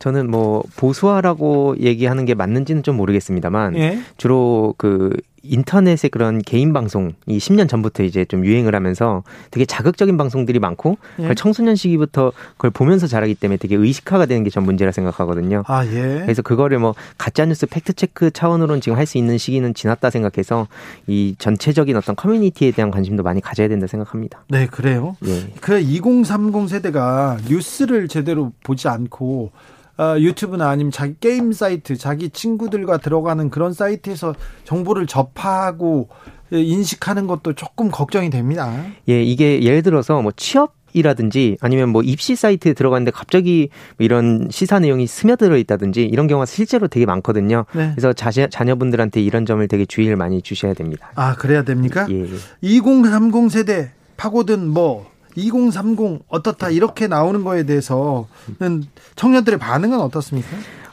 [0.00, 4.00] 저는 뭐 보수화라고 얘기하는 게 맞는지는 좀 모르겠습니다만 예?
[4.16, 10.58] 주로 그 인터넷의 그런 개인 방송이 10년 전부터 이제 좀 유행을 하면서 되게 자극적인 방송들이
[10.58, 11.22] 많고 예?
[11.22, 15.62] 그걸 청소년 시기부터 그걸 보면서 자라기 때문에 되게 의식화가 되는 게 전 문제라 생각하거든요.
[15.66, 16.20] 아, 예.
[16.22, 20.66] 그래서 그거를 뭐 가짜 뉴스 팩트 체크 차원으로는 지금 할 수 있는 시기는 지났다 생각해서
[21.06, 24.44] 이 전체적인 어떤 커뮤니티에 대한 관심도 많이 가져야 된다 생각합니다.
[24.48, 25.16] 네, 그래요.
[25.26, 25.48] 예.
[25.60, 29.52] 그2030 세대가 뉴스를 제대로 보지 않고
[30.00, 34.34] 어, 유튜브나 아니면 자기 게임 사이트, 자기 친구들과 들어가는 그런 사이트에서
[34.64, 36.08] 정보를 접하고
[36.50, 38.82] 인식하는 것도 조금 걱정이 됩니다.
[39.10, 44.48] 예, 이게 예를 들어서 뭐 취업 이라든지 아니면 뭐 입시 사이트에 들어갔는데 갑자기 뭐 이런
[44.50, 47.66] 시사 내용이 스며들어 있다든지 이런 경우가 실제로 되게 많거든요.
[47.74, 47.92] 네.
[47.94, 51.12] 그래서 자녀, 자녀분들한테 이런 점을 되게 주의를 많이 주셔야 됩니다.
[51.14, 52.08] 아, 그래야 됩니까?
[52.10, 52.26] 예.
[52.62, 58.24] 2030 세대 파고든 뭐 2030 어떻다 이렇게 나오는 거에 대해서는
[59.16, 60.48] 청년들의 반응은 어떻습니까?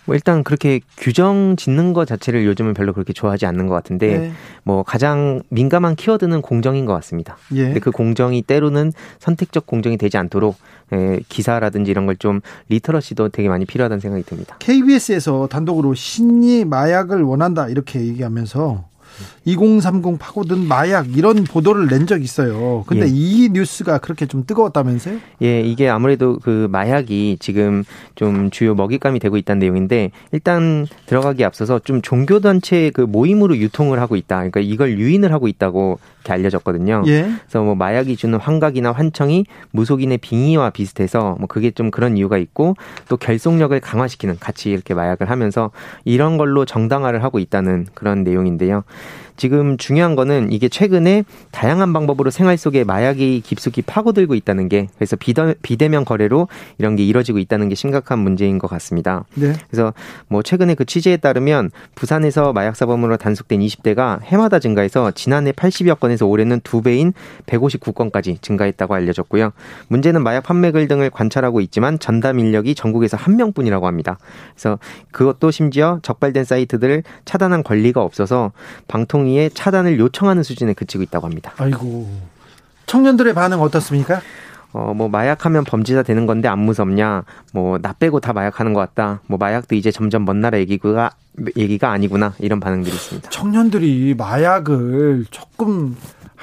[0.06, 4.32] 뭐 일단 그렇게 규정 짓는 것 자체를 요즘은 별로 그렇게 좋아하지 않는 것 같은데 네.
[4.64, 7.36] 뭐 가장 민감한 키워드는 공정인 것 같습니다.
[7.56, 7.66] 예.
[7.66, 10.56] 근데 그 공정이 때로는 선택적 공정이 되지 않도록
[10.94, 14.56] 예, 기사라든지 이런 걸 좀 리터러시도 되게 많이 필요하다는 생각이 듭니다.
[14.60, 18.86] KBS에서 단독으로 신이 마약을 원한다 이렇게 얘기하면서
[19.46, 22.86] 2030 파고든 마약 이런 보도를 낸 적 있어요.
[22.88, 23.10] 근데 예.
[23.12, 25.18] 이 뉴스가 그렇게 좀 뜨거웠다면서요?
[25.42, 27.84] 예, 이게 아무래도 그 마약이 지금
[28.16, 34.00] 좀 주요 먹잇감이 되고 있다는 내용인데 일단 들어가기 앞서서 좀 종교 단체 그 모임으로 유통을
[34.00, 34.38] 하고 있다.
[34.38, 37.04] 그러니까 이걸 유인을 하고 있다고 이렇게 알려졌거든요.
[37.08, 37.32] 예.
[37.42, 42.76] 그래서 뭐 마약이 주는 환각이나 환청이 무속인의 빙의와 비슷해서 뭐 그게 좀 그런 이유가 있고
[43.08, 45.72] 또 결속력을 강화시키는 같이 이렇게 마약을 하면서
[46.04, 48.84] 이런 걸로 정당화를 하고 있다는 그런 내용인데요.
[49.38, 55.16] 지금 중요한 거는 이게 최근에 다양한 방법으로 생활 속에 마약이 깊숙이 파고들고 있다는 게 그래서
[55.16, 56.48] 비대, 비대면 거래로
[56.80, 59.26] 이런 게 이뤄지고 있다는 게 심각한 문제인 것 같습니다.
[59.36, 59.54] 네.
[59.70, 59.94] 그래서
[60.28, 66.26] 뭐 최근에 그 취재에 따르면 부산에서 마약 사범으로 단속된 20대가 해마다 증가해서 지난해 80여 건에서
[66.26, 67.14] 올해는 두 배인
[67.46, 69.52] 159건까지 증가했다고 알려졌고요.
[69.88, 74.18] 문제는 마약 판매글 등을 관찰하고 있지만 전담 인력이 전국에서 한 명뿐이라고 합니다.
[74.54, 74.80] 그래서
[75.12, 78.52] 그것도 심지어 적발된 사이트들을 차단한 권리가 없어서
[78.88, 81.54] 방통 상위에 차단을 요청하는 수준에 그치고 있다고 합니다.
[81.58, 82.08] 아이고.
[82.86, 84.22] 청년들의 반응 어떻습니까?
[84.72, 87.24] 어, 뭐, 마약하면 범죄자 되는 건데 안 무섭냐.
[87.54, 89.22] 뭐, 나 빼고 다 마약하는 것 같다.
[89.28, 91.12] 뭐, 마약도 이제 점점 먼 나라 얘기가,
[91.58, 92.34] 얘기가 아니구나.
[92.40, 93.30] 이런 반응들이 있습니다.
[93.30, 95.98] 청년들이 마약을 조금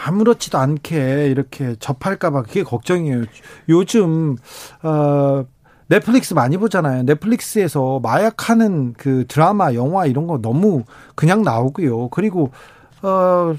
[0.04, 3.24] 아무렇지도 않게 이렇게 접할까봐 그게 걱정이에요.
[3.68, 4.36] 요즘,
[4.82, 5.44] 어,
[5.88, 7.02] 넷플릭스 많이 보잖아요.
[7.04, 12.08] 넷플릭스에서 마약하는 그 드라마, 영화 이런 거 너무 그냥 나오고요.
[12.08, 12.50] 그리고
[13.02, 13.54] 어.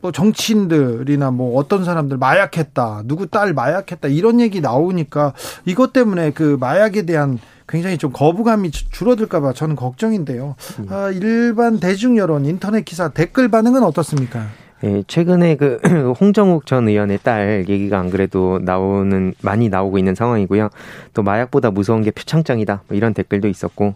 [0.00, 5.32] 뭐 정치인들이나 뭐 어떤 사람들 마약했다, 누구 딸 마약했다 이런 얘기 나오니까
[5.64, 10.54] 이것 때문에 그 마약에 대한 굉장히 좀 거부감이 줄어들까봐 저는 걱정인데요.
[10.78, 10.86] 음.
[10.88, 14.46] 아, 일반 대중 여론, 인터넷 기사 댓글 반응은 어떻습니까?
[14.84, 15.80] 예, 최근에 그
[16.20, 20.70] 홍정욱 전 의원의 딸 얘기가 안 그래도 나오는 많이 나오고 있는 상황이고요.
[21.14, 22.82] 또 마약보다 무서운 게 표창장이다.
[22.86, 23.94] 뭐 이런 댓글도 있었고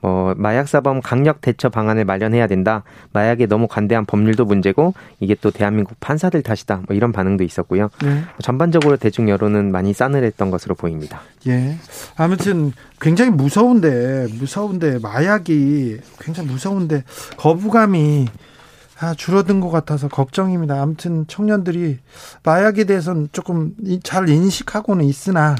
[0.00, 2.84] 뭐 마약 사범 강력 대처 방안을 마련해야 된다.
[3.12, 6.82] 마약에 너무 관대한 법률도 문제고 이게 또 대한민국 판사들 탓이다.
[6.86, 7.90] 뭐 이런 반응도 있었고요.
[8.02, 8.22] 네.
[8.40, 11.20] 전반적으로 대중 여론은 많이 싸늘했던 것으로 보입니다.
[11.48, 11.76] 예.
[12.16, 17.04] 아무튼 굉장히 무서운데 무서운데 마약이 굉장히 무서운데
[17.36, 18.26] 거부감이
[19.00, 20.80] 아, 줄어든 것 같아서 걱정입니다.
[20.80, 21.98] 아무튼 청년들이
[22.42, 25.56] 마약에 대해서는 조금 잘 인식하고는 있으나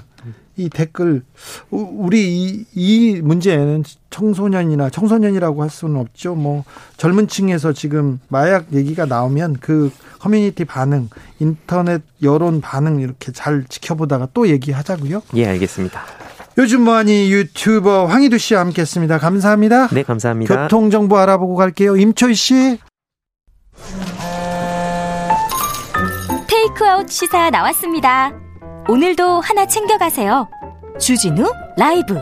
[0.56, 1.22] 이 댓글
[1.70, 6.34] 우리 이, 이 문제는 청소년이나 청소년이라고 할 수는 없죠.
[6.34, 6.64] 뭐
[6.98, 14.28] 젊은 층에서 지금 마약 얘기가 나오면 그 커뮤니티 반응, 인터넷 여론 반응 이렇게 잘 지켜보다가
[14.34, 15.22] 또 얘기하자고요.
[15.36, 16.02] 예, 알겠습니다.
[16.58, 19.16] 요즘 뭐하니 유튜버 황희두 씨와 함께했습니다.
[19.16, 19.88] 감사합니다.
[19.88, 20.62] 네, 감사합니다.
[20.64, 21.96] 교통 정보 알아보고 갈게요.
[21.96, 22.78] 임초희 씨.
[26.60, 28.32] 테이크아웃 시사 나왔습니다.
[28.86, 30.46] 오늘도 하나 챙겨가세요.
[30.98, 32.18] 주진우 라이브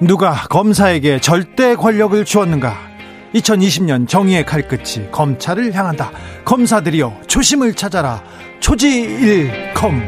[0.00, 2.93] 누가 검사에게 절대 권력을 주었는가?
[3.34, 6.10] 2020년 정의의 칼끝이 검찰을 향한다.
[6.44, 8.22] 검사들이여 초심을 찾아라.
[8.60, 10.02] 초지일검.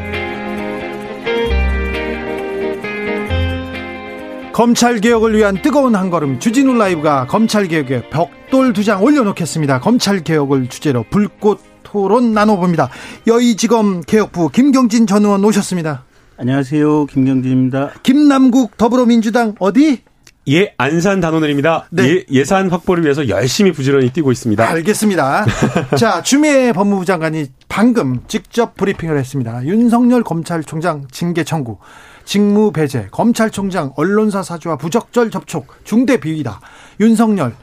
[4.53, 9.81] 검찰 개혁을 위한 뜨거운 한 걸음 주진우 라이브가 검찰 개혁에 벽돌 두 장 올려놓겠습니다.
[9.81, 12.89] 검찰 개혁을 주제로 불꽃 토론 나눠봅니다.
[13.27, 16.05] 여의지검 개혁부 김경진 전 의원 오셨습니다.
[16.37, 17.05] 안녕하세요.
[17.05, 17.91] 김경진입니다.
[18.03, 20.06] 김남국 더불어민주당 어디?
[20.49, 21.87] 예, 안산 단원을입니다.
[21.91, 22.23] 네.
[22.29, 24.65] 예, 산 확보를 위해서 열심히 부지런히 뛰고 있습니다.
[24.65, 25.45] 알겠습니다.
[25.97, 29.65] 자, 추미애 법무부 장관이 방금 직접 브리핑을 했습니다.
[29.65, 31.79] 윤석열 검찰총장 징계 청구,
[32.23, 36.61] 직무 배제, 검찰총장 언론사 사주와 부적절 접촉, 중대 비위다.
[37.01, 37.53] 윤석열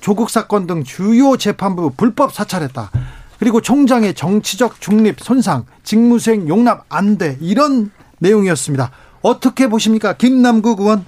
[0.00, 2.90] 조국 사건 등 주요 재판부 불법 사찰했다.
[3.38, 7.38] 그리고 총장의 정치적 중립 손상, 직무수행 용납 안 돼.
[7.40, 8.90] 이런 내용이었습니다.
[9.22, 10.12] 어떻게 보십니까?
[10.12, 11.04] 김남국 의원.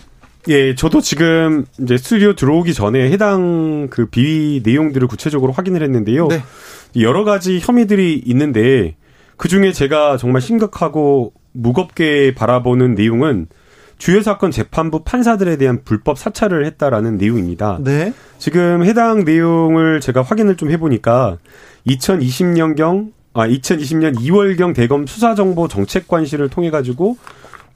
[0.48, 6.28] 예, 저도 지금 이제 스튜디오 들어오기 전에 해당 그 비위 내용들을 구체적으로 확인을 했는데요.
[6.28, 6.42] 네.
[7.00, 8.96] 여러 가지 혐의들이 있는데
[9.36, 13.48] 그 중에 제가 정말 심각하고 무겁게 바라보는 내용은
[13.98, 17.78] 주요 사건 재판부 판사들에 대한 불법 사찰을 했다라는 내용입니다.
[17.82, 18.12] 네.
[18.38, 21.38] 지금 해당 내용을 제가 확인을 좀 해보니까
[21.86, 27.16] 2020년경 아 2020년 2월경 대검 수사정보 정책관실을 통해 가지고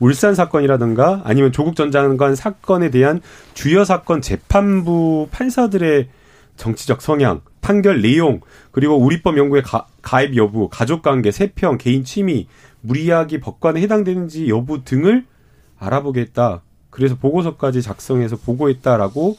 [0.00, 3.20] 울산 사건이라든가 아니면 조국 전 장관 사건에 대한
[3.54, 6.08] 주요 사건 재판부 판사들의
[6.56, 12.48] 정치적 성향, 판결 내용, 그리고 우리법 연구의 가, 가입 여부, 가족관계, 세평, 개인 취미,
[12.82, 15.24] 무리하기 법관에 해당되는지 여부 등을
[15.78, 16.62] 알아보겠다.
[16.90, 19.36] 그래서 보고서까지 작성해서 보고했다라고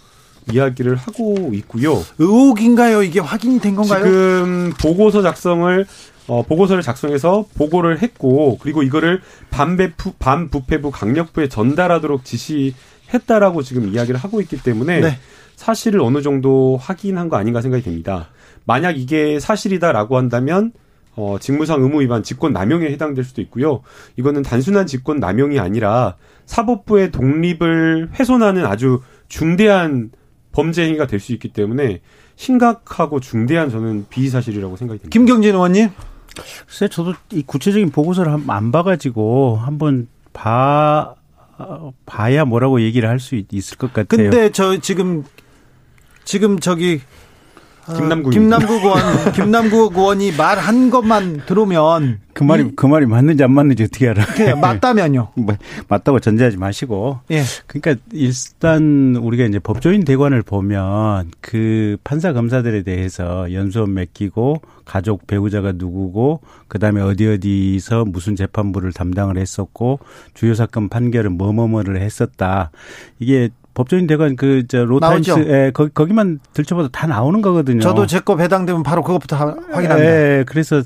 [0.52, 2.04] 이야기를 하고 있고요.
[2.18, 3.04] 의혹인가요?
[3.04, 4.04] 이게 확인이 된 건가요?
[4.04, 5.86] 지금 보고서 작성을
[6.28, 14.40] 어, 보고서를 작성해서 보고를 했고 그리고 이거를 반배부 반부패부 강력부에 전달하도록 지시했다라고 지금 이야기를 하고
[14.42, 15.18] 있기 때문에 네.
[15.56, 18.30] 사실을 어느 정도 확인한 거 아닌가 생각이 듭니다.
[18.66, 20.72] 만약 이게 사실이다라고 한다면
[21.16, 23.82] 어, 직무상 의무 위반 직권 남용에 해당될 수도 있고요.
[24.16, 30.12] 이거는 단순한 직권 남용이 아니라 사법부의 독립을 훼손하는 아주 중대한
[30.52, 32.02] 범죄 행위가 될 수 있기 때문에
[32.36, 35.14] 심각하고 중대한 저는 비위 사실이라고 생각이 듭니다.
[35.14, 35.90] 김경진 의원님.
[36.68, 41.16] 글쎄 저도 이 구체적인 보고서를 안 봐가지고 한번 봐
[42.06, 44.30] 봐야 뭐라고 얘기를 할 수 있을 것 같아요.
[44.30, 45.24] 근데 저 지금
[46.24, 47.21] 지금 저기 아,
[47.86, 53.52] 김남국 김남국 의원 김남국 의원이 말한 것만 들으면 그 말이 이, 그 말이 맞는지 안
[53.52, 54.26] 맞는지 어떻게 알아?
[54.26, 55.30] 그 맞다면요.
[55.36, 55.56] 뭐,
[55.88, 57.20] 맞다고 전제하지 마시고.
[57.32, 57.44] 예.
[57.68, 65.74] 그러니까 일단 우리가 이제 법조인 대관을 보면 그 판사 검사들에 대해서 연수원 맡기고 가족 배우자가
[65.74, 70.00] 누구고 그다음에 어디 어디서 무슨 재판부를 담당을 했었고
[70.34, 72.72] 주요 사건 판결은 뭐뭐뭐를 했었다.
[73.20, 77.80] 이게 법조인 대관 그저 로타임스 에 거기 거기만 들춰봐도 다 나오는 거거든요.
[77.82, 79.36] 저도 제 거 배당되면 바로 그것부터
[79.72, 80.00] 확인합니다.
[80.00, 80.82] 예, 그래서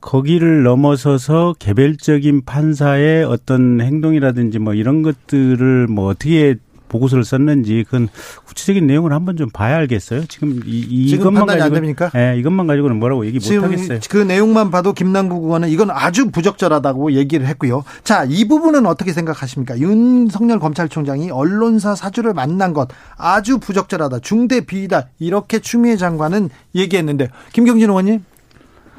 [0.00, 6.56] 거기를 넘어서서 개별적인 판사의 어떤 행동이라든지 뭐 이런 것들을 뭐 어떻게
[6.90, 8.08] 보고서를 썼는지 그건
[8.44, 10.26] 구체적인 내용을 한번 좀 봐야 알겠어요.
[10.26, 12.10] 지금 이, 이것만 가지고 안 됩니까?
[12.14, 14.00] 예, 이것만 가지고는 뭐라고 얘기 못 하겠어요.
[14.10, 17.84] 그 내용만 봐도 김남국 의원은 이건 아주 부적절하다고 얘기를 했고요.
[18.04, 19.78] 자, 이 부분은 어떻게 생각하십니까?
[19.78, 24.18] 윤석열 검찰총장이 언론사 사주를 만난 것 아주 부적절하다.
[24.18, 25.08] 중대 비위다.
[25.18, 28.24] 이렇게 추미애 장관은 얘기했는데 김경진 의원님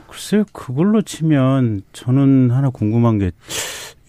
[0.10, 3.32] 글쎄요, 그걸로 치면 저는 하나 궁금한 게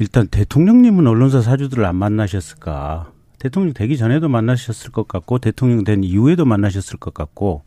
[0.01, 3.12] 일단 대통령님은 언론사 사주들을 안 만나셨을까?
[3.43, 7.63] 대통령 되기 전에도 만나셨을 것 같고 대통령 된 이후에도 만나셨을 것 같고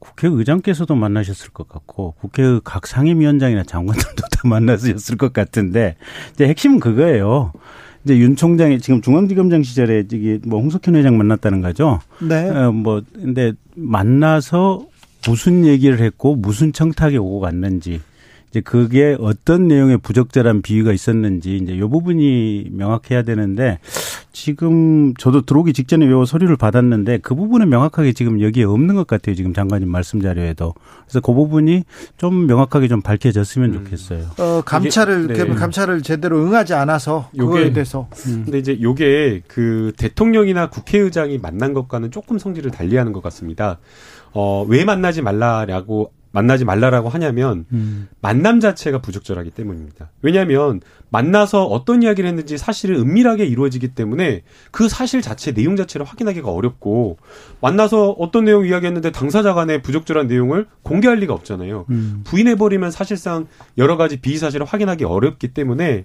[0.00, 5.96] 국회의장께서도 만나셨을 것 같고 국회 각 상임위원장이나 장관들도 다 만나셨을 것 같은데
[6.34, 7.52] 이제 핵심은 그거예요.
[8.04, 12.00] 이제 윤 총장이 지금 중앙지검장 시절에 이게 뭐 홍석현 회장 만났다는 거죠.
[12.20, 12.50] 네.
[12.50, 14.84] 어, 뭐 근데 만나서
[15.26, 18.02] 무슨 얘기를 했고 무슨 청탁에 오고 갔는지
[18.50, 23.78] 이제 그게 어떤 내용의 부적절한 비위가 있었는지 이제 이 부분이 명확해야 되는데
[24.32, 29.34] 지금 저도 들어오기 직전에 요 서류를 받았는데 그 부분은 명확하게 지금 여기에 없는 것 같아요.
[29.34, 30.74] 지금 장관님 말씀 자료에도.
[31.04, 31.84] 그래서 그 부분이
[32.16, 33.84] 좀 명확하게 좀 밝혀졌으면 음.
[33.84, 34.26] 좋겠어요.
[34.38, 35.54] 어, 감찰을 이게, 네.
[35.54, 38.08] 감찰을 제대로 응하지 않아서 그거에 대해서.
[38.26, 38.42] 음.
[38.44, 43.78] 근데 이제 요게 그 대통령이나 국회의장이 만난 것과는 조금 성질을 달리하는 것 같습니다.
[44.32, 48.08] 어, 왜 만나지 말라라고 만나지 말라라고 하냐면 음.
[48.20, 50.10] 만남 자체가 부적절하기 때문입니다.
[50.22, 56.50] 왜냐하면 만나서 어떤 이야기를 했는지 사실은 은밀하게 이루어지기 때문에 그 사실 자체 내용 자체를 확인하기가
[56.50, 57.18] 어렵고
[57.60, 61.86] 만나서 어떤 내용 이야기했는데 당사자 간의 부적절한 내용을 공개할 리가 없잖아요.
[61.90, 62.22] 음.
[62.24, 63.46] 부인해 버리면 사실상
[63.78, 66.04] 여러 가지 비의 사실을 확인하기 어렵기 때문에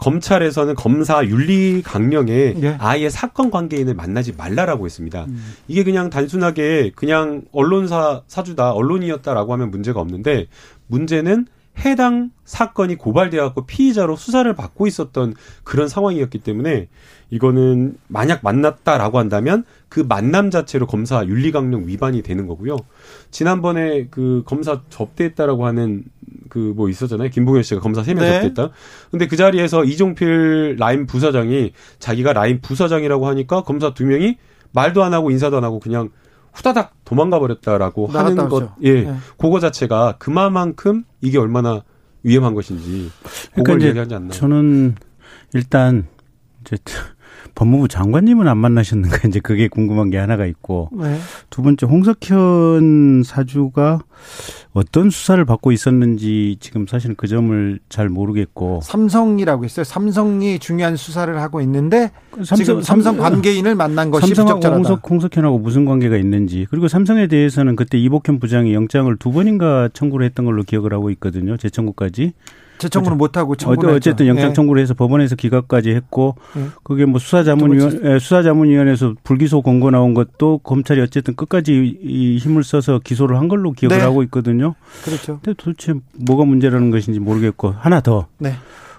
[0.00, 2.76] 검찰에서는 검사 윤리 강령에 네.
[2.80, 5.26] 아예 사건 관계인을 만나지 말라라고 했습니다.
[5.28, 5.54] 음.
[5.68, 10.46] 이게 그냥 단순하게 그냥 언론사 사주다 언론이었다라고 하면 문제가 없는데
[10.86, 11.46] 문제는
[11.78, 15.34] 해당 사건이 고발되어 갖고 피의자로 수사를 받고 있었던
[15.64, 16.88] 그런 상황이었기 때문에
[17.30, 22.76] 이거는 만약 만났다라고 한다면 그 만남 자체로 검사 윤리강령 위반이 되는 거고요.
[23.30, 26.04] 지난번에 그 검사 접대했다라고 하는
[26.48, 27.30] 그 뭐 있었잖아요.
[27.30, 28.32] 김봉현 씨가 검사 세명 네.
[28.32, 28.70] 접대했다.
[29.10, 34.38] 근데 그 자리에서 이종필 라임 부사장이 자기가 라임 부사장이라고 하니까 검사 두 명이
[34.72, 36.10] 말도 안 하고 인사도 안 하고 그냥
[36.52, 39.14] 후다닥 도망가 버렸다라고 하는 것, 예, 네.
[39.38, 41.82] 그거 자체가 그만큼 이게 얼마나
[42.22, 43.10] 위험한 것인지
[43.54, 44.32] 그러니까 얘기하지 않나요?
[44.32, 44.96] 저는
[45.54, 46.06] 일단
[46.62, 46.76] 이제
[47.54, 51.18] 법무부 장관님은 안 만나셨는가 이제 그게 궁금한 게 하나가 있고 네.
[51.50, 54.00] 두 번째 홍석현 사주가
[54.72, 59.84] 어떤 수사를 받고 있었는지 지금 사실은 그 점을 잘 모르겠고 삼성이라고 했어요.
[59.84, 65.84] 삼성이 중요한 수사를 하고 있는데 삼성, 지금 삼성 관계인을 만난 것이 삼성하고 홍석, 홍석현하고 무슨
[65.84, 70.92] 관계가 있는지 그리고 삼성에 대해서는 그때 이복현 부장이 영장을 두 번인가 청구를 했던 걸로 기억을
[70.92, 71.56] 하고 있거든요.
[71.56, 72.32] 재청구까지.
[72.80, 74.52] 재청구는 못 하고 청구를 어쨌든 영장 예.
[74.52, 76.66] 청구를 해서 법원에서 기각까지 했고 예.
[76.82, 82.98] 그게 뭐 수사자문위원 예, 수사자문위원회에서 불기소 권고 나온 것도 검찰이 어쨌든 끝까지 이 힘을 써서
[83.02, 84.02] 기소를 한 걸로 기억을 네.
[84.02, 84.74] 하고 있거든요.
[85.04, 85.38] 그렇죠.
[85.42, 88.26] 근데 도대체 뭐가 문제라는 것인지 모르겠고 하나 더.
[88.38, 88.54] 네.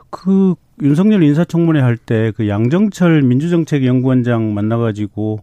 [0.10, 5.39] 그 윤석열 인사청문회 할 때 그 양정철 민주정책연구원장 만나가지고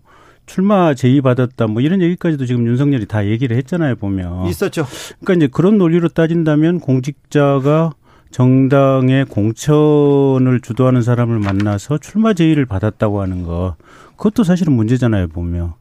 [0.46, 4.86] 출마 제의 받았다 뭐 이런 얘기까지도 지금 윤석열이 다 얘기를 했잖아요 보면 있었죠.
[5.20, 7.92] 그러니까 이제 그런 논리로 따진다면 공직자가
[8.30, 13.76] 정당의 공천을 주도하는 사람을 만나서 출마 제의를 받았다고 하는 거
[14.16, 15.74] 그것도 사실은 문제잖아요 보면.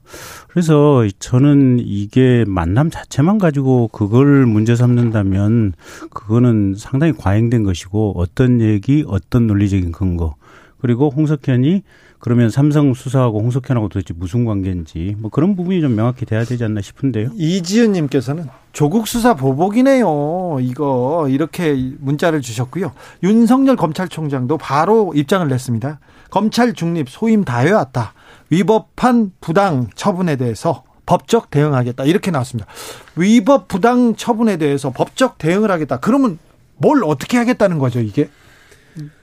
[0.48, 5.74] 그래서 저는 이게 만남 자체만 가지고 그걸 문제 삼는다면
[6.12, 10.36] 그거는 상당히 과잉된 것이고 어떤 얘기 어떤 논리적인 근거.
[10.80, 11.82] 그리고 홍석현이
[12.20, 16.82] 그러면 삼성 수사하고 홍석현하고 도대체 무슨 관계인지 뭐 그런 부분이 좀 명확히 돼야 되지 않나
[16.82, 17.30] 싶은데요.
[17.36, 20.58] 이지은 님께서는 조국 수사 보복이네요.
[20.62, 22.92] 이거 이렇게 문자를 주셨고요.
[23.24, 26.00] 윤석열 검찰총장도 바로 입장을 냈습니다.
[26.32, 28.14] 검찰 중립 소임 다해왔다.
[28.50, 32.04] 위법한 부당 처분에 대해서 법적 대응하겠다.
[32.04, 32.70] 이렇게 나왔습니다.
[33.16, 35.98] 위법 부당 처분에 대해서 법적 대응을 하겠다.
[35.98, 36.38] 그러면
[36.78, 38.30] 뭘 어떻게 하겠다는 거죠, 이게?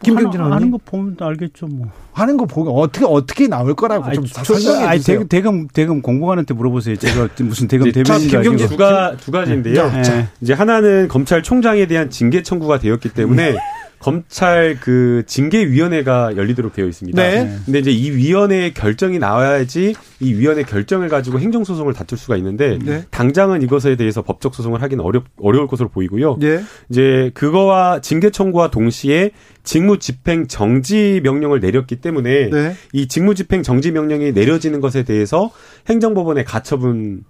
[0.02, 1.88] 김경진 의원님 하는 거 보면 알겠죠 뭐.
[2.12, 5.18] 하는 거 보고 어떻게 어떻게 나올 거라고 아니, 좀 설명해 주세요.
[5.18, 6.96] 대금, 대금 대금 공무원한테 물어보세요.
[6.96, 9.90] 제가 무슨 대금 대변인가 김경진 두가 두 가지인데요.
[9.90, 10.28] 네.
[10.40, 13.56] 이제 하나는 검찰총장에 대한 징계 청구가 되었기 때문에
[14.04, 17.22] 검찰 그 징계위원회가 열리도록 되어 있습니다.
[17.22, 17.56] 네.
[17.64, 23.04] 근데 이제 이 위원회의 결정이 나와야지 이 위원회 결정을 가지고 행정소송을 다툴 수가 있는데 네.
[23.10, 26.36] 당장은 이것에 대해서 법적 소송을 하기는 어렵 어려울 것으로 보이고요.
[26.38, 26.60] 네.
[26.90, 29.30] 이제 그거와 징계 청구와 동시에
[29.62, 32.76] 직무 집행 정지 명령을 내렸기 때문에 네.
[32.92, 35.50] 이 직무 집행 정지 명령이 내려지는 것에 대해서
[35.88, 37.24] 행정법원의 가처분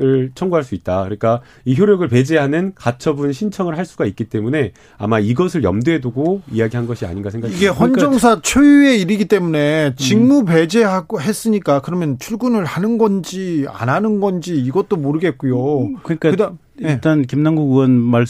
[0.00, 1.02] 을 청구할 수 있다.
[1.02, 6.86] 그러니까 이 효력을 배제하는 가처분 신청을 할 수가 있기 때문에 아마 이것을 염두에 두고 이야기한
[6.86, 7.58] 것이 아닌가 생각합니다.
[7.58, 14.20] 이게 헌정사 그러니까 초유의 일이기 때문에 직무 배제하고 했으니까 그러면 출근을 하는 건지 안 하는
[14.20, 15.94] 건지 이것도 모르겠고요.
[16.04, 16.92] 그러니까 그다음 네.
[16.92, 18.24] 일단 김남국 의원 말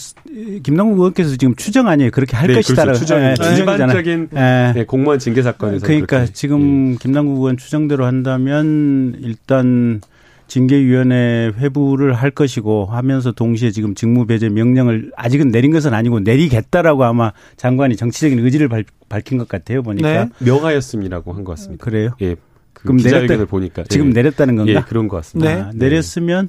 [0.63, 2.11] 김남국 의원께서 지금 추정 아니에요.
[2.11, 2.83] 그렇게 할 네, 것이다.
[2.83, 3.01] 그렇죠.
[3.01, 4.73] 추정, 네, 일반적인 네.
[4.75, 4.85] 네.
[4.87, 6.33] 공무원 징계 사건에서 그러니까 그렇게.
[6.33, 6.97] 지금 예.
[6.99, 10.01] 김남국 의원 추정대로 한다면 일단
[10.49, 17.33] 징계위원회 회부를 할 것이고 하면서 동시에 지금 직무배제 명령을 아직은 내린 것은 아니고 내리겠다라고 아마
[17.57, 20.31] 장관이 정치적인 의지를 발, 밝힌 것 같아요 보니까 네.
[20.41, 21.85] 명하였음이라고 한 것 같습니다.
[21.85, 22.11] 그래요?
[22.21, 22.35] 예.
[22.73, 24.13] 그 그럼 내렸다 보니까 지금 예.
[24.13, 24.73] 내렸다는 건가?
[24.73, 25.55] 예, 그런 것 같습니다.
[25.55, 25.61] 네.
[25.61, 26.49] 아, 내렸으면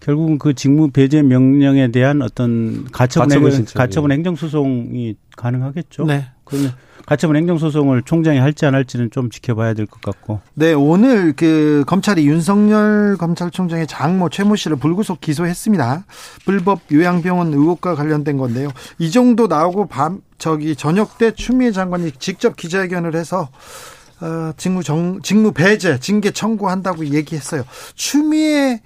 [0.00, 6.04] 결국은 그 직무 배제 명령에 대한 어떤 가처분, 가처분, 가처분 행정 소송이 가능하겠죠.
[6.04, 6.26] 네.
[6.50, 6.72] 그러면
[7.06, 10.40] 가처분 행정소송을 총장이 할지 안 할지는 좀 지켜봐야 될 것 같고.
[10.54, 16.04] 네, 오늘 그 검찰이 윤석열 검찰총장의 장모 최모 씨를 불구속 기소했습니다.
[16.44, 18.68] 불법 요양병원 의혹과 관련된 건데요.
[18.98, 23.48] 이 정도 나오고 밤 저기 저녁 때 추미애 장관이 직접 기자회견을 해서
[24.20, 27.64] 어, 직무 정 직무 배제 징계 청구한다고 얘기했어요.
[27.94, 28.82] 추미애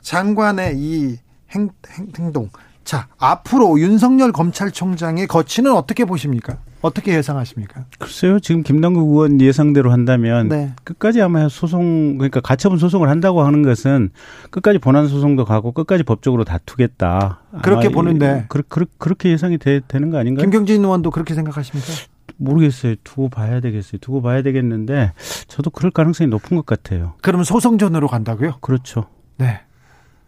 [0.00, 1.18] 장관의 이
[1.54, 2.48] 행, 행, 행동.
[2.84, 6.58] 자, 앞으로 윤석열 검찰총장의 거치는 어떻게 보십니까?
[6.82, 7.86] 어떻게 예상하십니까?
[7.98, 8.38] 글쎄요.
[8.38, 10.72] 지금 김남국 의원 예상대로 한다면 네.
[10.84, 14.10] 끝까지 아마 소송 그러니까 가처분 소송을 한다고 하는 것은
[14.50, 17.40] 끝까지 본안 소송도 가고 끝까지 법적으로 다투겠다.
[17.62, 20.44] 그렇게 보는데 그, 그, 그렇게 예상이 되, 는거 아닌가요?
[20.44, 21.92] 김경진 의원도 그렇게 생각하십니까?
[22.36, 22.96] 모르겠어요.
[23.02, 23.98] 두고 봐야 되겠어요.
[24.00, 25.12] 두고 봐야 되겠는데
[25.48, 27.14] 저도 그럴 가능성이 높은 것 같아요.
[27.22, 28.58] 그러면 소송전으로 간다고요?
[28.60, 29.06] 그렇죠.
[29.38, 29.60] 네.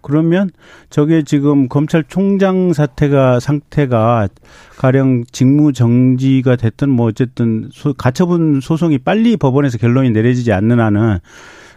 [0.00, 0.50] 그러면
[0.90, 4.28] 저게 지금 검찰총장 사태가 상태가
[4.76, 11.18] 가령 직무 정지가 됐든 뭐 어쨌든 소, 가처분 소송이 빨리 법원에서 결론이 내려지지 않는 한은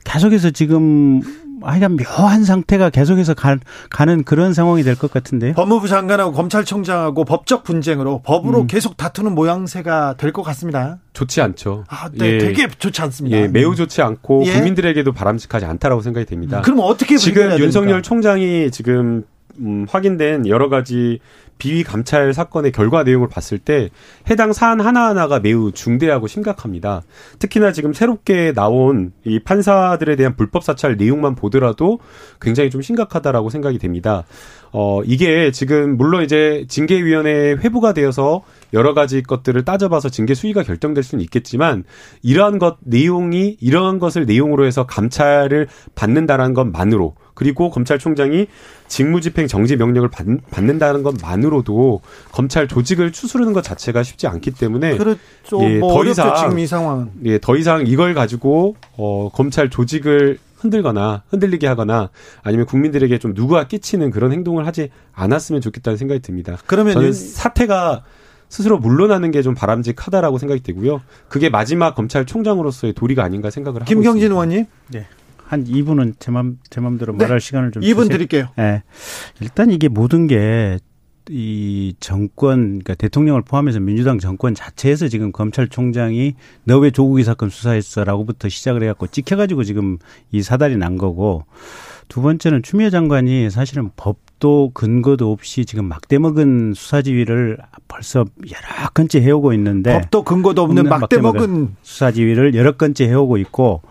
[0.03, 1.21] 계속해서 지금
[1.63, 3.57] 하여간 묘한 상태가 계속해서 가,
[3.89, 5.53] 가는 그런 상황이 될 것 같은데요.
[5.53, 8.67] 법무부 장관하고 검찰총장하고 법적 분쟁으로 법으로 음.
[8.67, 10.97] 계속 다투는 모양새가 될 것 같습니다.
[11.13, 11.83] 좋지 않죠.
[11.89, 12.37] 아, 네, 예.
[12.37, 13.37] 되게 좋지 않습니다.
[13.37, 14.53] 예, 매우 좋지 않고 예.
[14.53, 16.57] 국민들에게도 바람직하지 않다라고 생각이 됩니다.
[16.59, 19.23] 음, 그럼 어떻게 지금 윤석열 총장이 지금
[19.61, 21.19] 음, 확인된 여러 가지
[21.57, 23.89] 비위 감찰 사건의 결과 내용을 봤을 때
[24.31, 27.03] 해당 사안 하나하나가 매우 중대하고 심각합니다.
[27.37, 31.99] 특히나 지금 새롭게 나온 이 판사들에 대한 불법 사찰 내용만 보더라도
[32.41, 34.23] 굉장히 좀 심각하다라고 생각이 됩니다.
[34.73, 38.43] 어, 이게 지금 물론 이제 징계위원회 회부가 되어서
[38.73, 41.83] 여러 가지 것들을 따져봐서 징계 수위가 결정될 수는 있겠지만
[42.21, 48.47] 이러한 것 내용이 이러한 것을 내용으로 해서 감찰을 받는다라는 것만으로 그리고 검찰총장이
[48.87, 50.25] 직무집행 정지 명령을 받,
[50.63, 52.01] 는다는 것만으로도
[52.31, 55.19] 검찰 조직을 추스르는 것 자체가 쉽지 않기 때문에 그렇죠.
[55.61, 60.37] 예, 뭐 더 이상 지금 이 상황 예, 더 이상 이걸 가지고 어 검찰 조직을
[60.61, 62.09] 흔들거나 흔들리게 하거나
[62.43, 66.57] 아니면 국민들에게 좀 누구가 끼치는 그런 행동을 하지 않았으면 좋겠다는 생각이 듭니다.
[66.67, 68.03] 그러면 저는 사태가
[68.49, 71.01] 스스로 물러나는 게 좀 바람직하다라고 생각이 되고요.
[71.29, 74.65] 그게 마지막 검찰총장으로서의 도리가 아닌가 생각을 하고 김경진 의원님.
[74.89, 75.07] 네.
[75.45, 77.25] 한 2분은 제 맘, 제 맘대로 네.
[77.25, 78.09] 말할 시간을 좀 2분 주세요.
[78.09, 78.47] 드릴게요.
[78.55, 78.83] 네.
[79.39, 80.77] 일단 이게 모든 게
[81.33, 88.49] 이 정권, 그러니까 대통령을 포함해서 민주당 정권 자체에서 지금 검찰총장이 너 왜 조국이 사건 수사했어라고부터
[88.49, 89.97] 시작을 해갖고 찍혀가지고 지금
[90.31, 91.45] 이 사달이 난 거고
[92.07, 98.89] 두 번째는 추미애 장관이 사실은 법 법도 근거도 없이 지금 막대 먹은 수사지휘를 벌써 여러
[98.93, 103.83] 건째 해오고 있는데 법도 근거도 없는 막대 먹은 수사지휘를 여러 건째 해오고 있고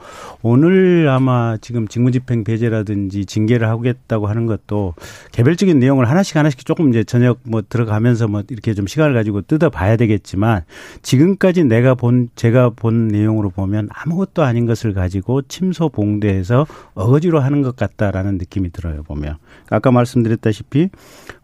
[0.43, 4.95] 오늘 아마 지금 직무집행 배제라든지 징계를 하겠다고 하는 것도
[5.33, 9.97] 개별적인 내용을 하나씩 하나씩 조금 이제 저녁 뭐 들어가면서 뭐 이렇게 좀 시간을 가지고 뜯어봐야
[9.97, 10.65] 되겠지만
[11.03, 17.63] 지금까지 내가 본 제가 본 내용으로 보면 아무것도 아닌 것을 가지고 침소 봉대해서 어거지로 하는
[17.63, 19.37] 것 같다라는 느낌이 들어요 보면.
[19.69, 20.91] 아까 말씀드렸 말했다시피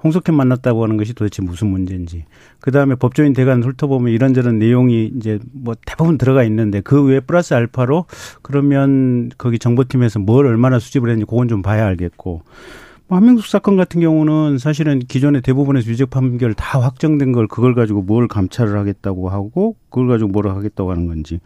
[0.05, 2.25] 홍석현 만났다고 하는 것이 도대체 무슨 문제인지.
[2.61, 7.55] 그 다음에 법조인 대관 훑어보면 이런저런 내용이 이제 뭐 대부분 들어가 있는데 그 외에 플러스
[7.55, 8.07] 알파로
[8.43, 12.43] 그러면 거기 정보팀에서 뭘 얼마나 수집을 했는지 그건 좀 봐야 알겠고
[13.09, 18.03] 뭐 한명숙 사건 같은 경우는 사실은 기존의 대부분의 유죄 판결 다 확정된 걸 그걸 가지고
[18.03, 21.39] 뭘 감찰을 하겠다고 하고 그걸 가지고 뭘 하겠다고 하는 건지.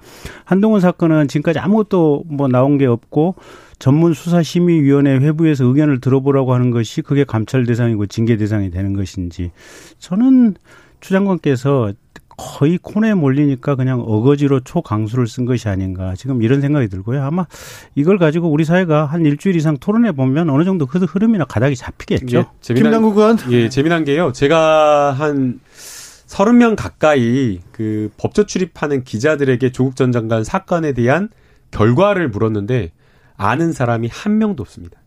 [0.44, 3.34] 한동훈 사건은 지금까지 아무것도 뭐 나온 게 없고
[3.78, 9.50] 전문 수사심의위원회 회부에서 의견을 들어보라고 하는 것이 그게 감찰 대상이고 징계 대상이 되는 것인지.
[9.98, 10.54] 저는
[11.00, 11.92] 추 장관께서
[12.40, 17.22] 거의 코너에 몰리니까 그냥 어거지로 초강수를 쓴 것이 아닌가 지금 이런 생각이 들고요.
[17.22, 17.46] 아마
[17.94, 22.38] 이걸 가지고 우리 사회가 한 일주일 이상 토론해 보면 어느 정도 그 흐름이나 가닥이 잡히겠죠.
[22.38, 23.38] 예, 재미난, 김남국 의원.
[23.50, 24.32] 예, 재미난 게요.
[24.32, 31.28] 제가 한 서른 명 가까이 그 법조 출입하는 기자들에게 조국 전 장관 사건에 대한
[31.70, 32.92] 결과를 물었는데
[33.36, 34.98] 아는 사람이 한 명도 없습니다.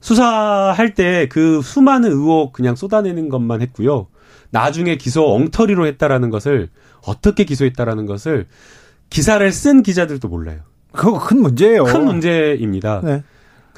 [0.00, 4.06] 수사할 때 그 수많은 의혹 그냥 쏟아내는 것만 했고요.
[4.50, 6.68] 나중에 기소 엉터리로 했다라는 것을
[7.06, 8.46] 어떻게 기소했다라는 것을
[9.10, 10.60] 기사를 쓴 기자들도 몰라요.
[10.92, 11.84] 그거 큰 문제예요.
[11.84, 13.00] 큰 문제입니다.
[13.04, 13.22] 네.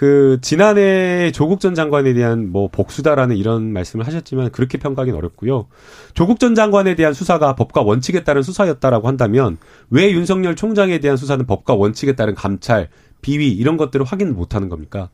[0.01, 5.67] 그 지난해 조국 전 장관에 대한 뭐 복수다라는 이런 말씀을 하셨지만 그렇게 평가하기는 어렵고요.
[6.15, 9.59] 조국 전 장관에 대한 수사가 법과 원칙에 따른 수사였다라고 한다면
[9.91, 12.89] 왜 윤석열 총장에 대한 수사는 법과 원칙에 따른 감찰,
[13.21, 15.11] 비위 이런 것들을 확인 못 하는 겁니까?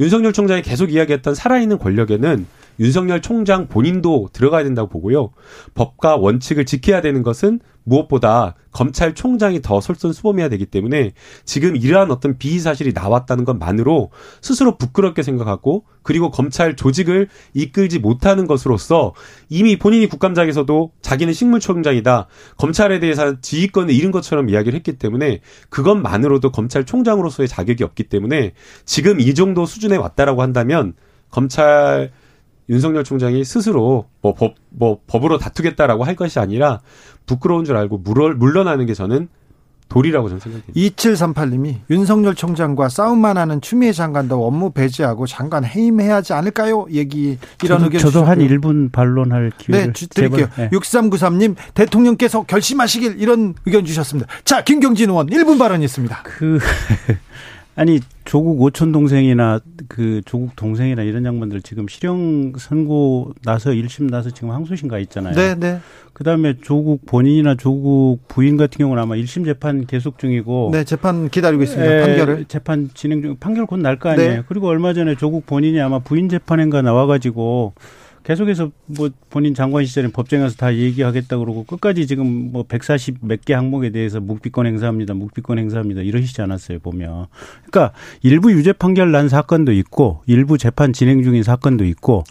[0.00, 2.46] 윤석열 총장이 계속 이야기했던 살아있는 권력에는
[2.80, 5.30] 윤석열 총장 본인도 들어가야 된다고 보고요.
[5.74, 11.12] 법과 원칙을 지켜야 되는 것은 무엇보다 검찰총장이 더 솔선수범해야 되기 때문에
[11.44, 14.10] 지금 이러한 어떤 비의 사실이 나왔다는 것만으로
[14.40, 19.12] 스스로 부끄럽게 생각하고 그리고 검찰 조직을 이끌지 못하는 것으로서
[19.48, 27.48] 이미 본인이 국감장에서도 자기는 식물총장이다 검찰에 대해서 지휘권을 잃은 것처럼 이야기를 했기 때문에 그것만으로도 검찰총장으로서의
[27.48, 28.52] 자격이 없기 때문에
[28.84, 30.94] 지금 이 정도 수준에 왔다라고 한다면
[31.30, 32.10] 검찰
[32.70, 36.80] 윤석열 총장이 스스로 뭐 법, 뭐 법으로 다투겠다라고 할 것이 아니라
[37.26, 39.28] 부끄러운 줄 알고 물어, 물러나는 게 저는
[39.88, 40.72] 도리라고 저는 생각합니다.
[40.72, 46.86] 2738님이 윤석열 총장과 싸움만 하는 추미애 장관도 업무 배제하고 장관 해임해야 하지 않을까요?
[46.92, 50.46] 얘기 이런 저도, 의견 저도 한 1분 반론할 기회를 네, 드릴게요.
[50.56, 50.70] 네.
[50.70, 54.30] 6393님 대통령께서 결심하시길 이런 의견 주셨습니다.
[54.44, 56.20] 자, 김경진 의원 1분 발언이 있습니다.
[56.22, 56.60] 그
[57.80, 59.58] 아니 조국 오촌 동생이나
[59.88, 65.34] 그 조국 동생이나 이런 양반들 지금 실형 선고 나서 1심 나서 지금 항소심 가 있잖아요.
[65.34, 65.78] 네, 네.
[66.12, 71.62] 그다음에 조국 본인이나 조국 부인 같은 경우는 아마 1심 재판 계속 중이고 네, 재판 기다리고
[71.62, 71.90] 있습니다.
[71.90, 72.44] 에, 판결을.
[72.48, 74.30] 재판 진행 중 판결 곧 날 거 아니에요.
[74.30, 74.42] 네.
[74.46, 77.72] 그리고 얼마 전에 조국 본인이 아마 부인 재판인가 나와 가지고
[78.22, 83.40] 계속해서 뭐 본인 장관 시절에 법정에 가서 다 얘기하겠다 그러고 끝까지 지금 뭐 140 몇
[83.44, 85.14] 개 항목에 대해서 묵비권 행사합니다.
[85.14, 86.02] 묵비권 행사합니다.
[86.02, 87.26] 이러시지 않았어요, 보면.
[87.66, 87.92] 그러니까
[88.22, 92.24] 일부 유죄 판결 난 사건도 있고 일부 재판 진행 중인 사건도 있고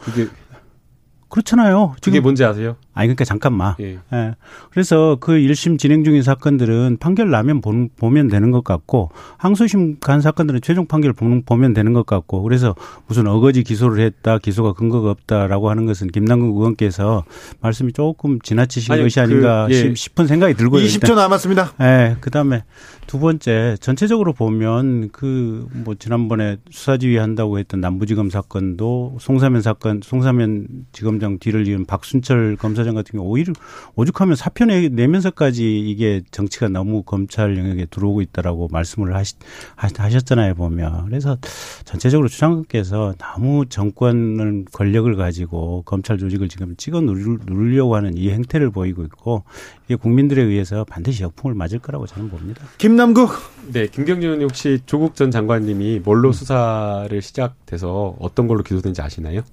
[1.29, 1.93] 그렇잖아요.
[2.01, 2.75] 지금 그게 뭔지 아세요?
[2.93, 3.75] 아니 그러니까 잠깐만.
[3.79, 3.99] 예.
[4.13, 4.35] 예.
[4.71, 10.61] 그래서 그 1심 진행 중인 사건들은 판결 나면 보면 되는 것 같고 항소심 간 사건들은
[10.61, 12.75] 최종 판결 보면 되는 것 같고 그래서
[13.07, 17.23] 무슨 어거지 기소를 했다 기소가 근거가 없다라고 하는 것은 김남국 의원께서
[17.61, 19.95] 말씀이 조금 지나치신 아니, 것이 아닌가 그, 예.
[19.95, 20.83] 싶은 생각이 들고요.
[20.83, 21.15] 20초 일단.
[21.15, 21.73] 남았습니다.
[21.81, 22.17] 예.
[22.19, 22.63] 그다음에
[23.09, 30.67] 두 번째 전체적으로 보면 그 뭐 지난번에 수사지휘 한다고 했던 남부지검 사건도 송사면 사건 송사면
[30.91, 33.53] 지검장 뒤를 이은 박순철 검사장 같은 경우 오히려
[33.95, 39.35] 오죽하면 사표 내면서까지 이게 정치가 너무 검찰 영역에 들어오고 있다라고 말씀을 하시,
[39.75, 41.37] 하셨잖아요 보면 그래서
[41.85, 49.03] 전체적으로 추장관께서 너무 정권을 권력을 가지고 검찰 조직을 지금 찍어 누르려고 하는 이 행태를 보이고
[49.03, 49.43] 있고
[49.85, 52.63] 이게 국민들에 의해서 반드시 역풍을 맞을 거라고 저는 봅니다.
[52.77, 53.31] 김 남국.
[53.71, 56.33] 네, 김경준 의원님 혹시 조국 전 장관님이 뭘로 음.
[56.33, 59.43] 수사를 시작돼서 어떤 걸로 기소된지 아시나요?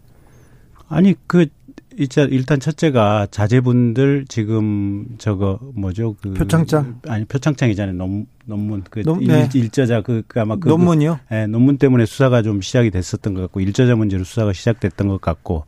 [0.89, 1.47] 아니 그
[1.97, 9.49] 일단 첫째가 자제분들 지금 저거 뭐죠 그 표창장 아니 표창장이잖아요 논, 논문 그 논, 네.
[9.55, 11.21] 일, 저자그 그 아마 그 논문이요?
[11.29, 15.21] 그, 예, 논문 때문에 수사가 좀 시작이 됐었던 것 같고 일저자 문제로 수사가 시작됐던 것
[15.21, 15.67] 같고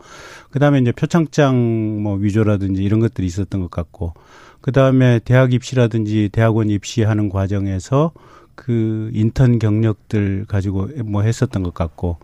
[0.50, 4.14] 그다음에 이제 표창장 뭐 위조라든지 이런 것들이 있었던 것 같고
[4.60, 8.12] 그 다음에 대학 입시라든지 대학원 입시하는 과정에서
[8.54, 12.18] 그 인턴 경력들 가지고 뭐 했었던 것 같고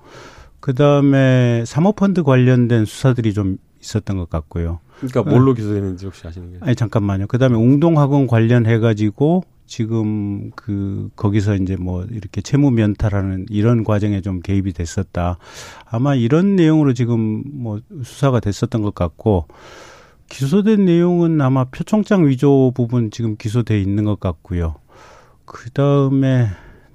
[0.60, 4.80] 그 다음에 사모펀드 관련된 수사들이 좀 있었던 것 같고요.
[4.98, 5.54] 그러니까 뭘로 어.
[5.54, 6.58] 기소되는지 혹시 아시는 게?
[6.60, 7.26] 아니 잠깐만요.
[7.26, 14.20] 그 다음에 웅동학원 관련해 가지고 지금 그 거기서 이제 뭐 이렇게 채무 면탈하는 이런 과정에
[14.20, 15.38] 좀 개입이 됐었다.
[15.84, 19.46] 아마 이런 내용으로 지금 뭐 수사가 됐었던 것 같고
[20.28, 24.76] 기소된 내용은 아마 표창장 위조 부분 지금 기소돼 있는 것 같고요.
[25.44, 26.48] 그 다음에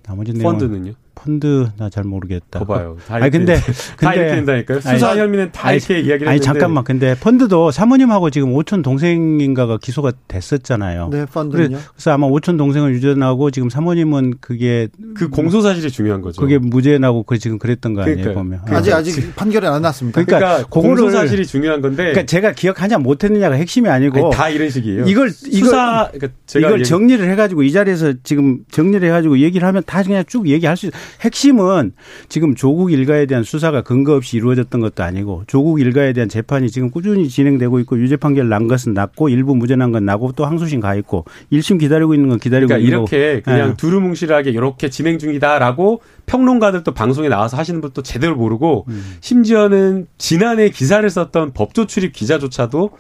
[0.04, 0.94] 나머지 내용 펀드는요?
[1.24, 2.64] 펀드 나 잘 모르겠다.
[2.66, 2.96] 봐요.
[3.08, 3.56] 다 아니 근데
[3.98, 4.80] 근데 다 이렇게 된다니까요.
[4.82, 6.46] 수사 혐의는 다 이렇게 이야기를 아니 했는데.
[6.46, 6.84] 잠깐만.
[6.84, 11.10] 근데 펀드도 사모님하고 지금 오촌 동생인가가 기소가 됐었잖아요.
[11.12, 11.78] 네, 펀드는요.
[11.94, 16.40] 그래서 아마 오촌 동생은 유죄나고 지금 사모님은 그게 그 공소 사실이 중요한 거죠.
[16.42, 18.42] 그게 무죄 나고 그 지금 그랬던 거 아니에요, 그러니까.
[18.42, 18.60] 보면.
[18.68, 20.24] 아직 아직 판결이 안 났습니다.
[20.24, 24.50] 그러니까, 그러니까 공소 사실이 중요한 건데 그러니까 제가 기억하냐 못 했느냐가 핵심이 아니고 아니, 다
[24.50, 25.06] 이런 식이에요.
[25.06, 29.68] 이걸 수사 이걸, 그러니까 이걸 정리를 해 가지고 이 자리에서 지금 정리를 해 가지고 얘기를
[29.68, 31.00] 하면 다 그냥 쭉 얘기할 수 있어요.
[31.22, 31.94] 핵심은
[32.30, 36.90] 지금 조국 일가에 대한 수사가 근거 없이 이루어졌던 것도 아니고 조국 일가에 대한 재판이 지금
[36.90, 40.80] 꾸준히 진행되고 있고 유죄 판결 난 것은 났고 일부 무죄 난 건 나고 또 항소심
[40.82, 43.76] 가 있고 1심 기다리고 있는 건 기다리고 그러니까 있는 이렇게 그냥 네.
[43.76, 49.16] 두루뭉실하게 이렇게 진행 중이다라고 평론가들 또 방송에 나와서 하시는 분도 제대로 모르고 음.
[49.22, 52.92] 심지어는 지난해 기사를 썼던 법조 출입 기자조차도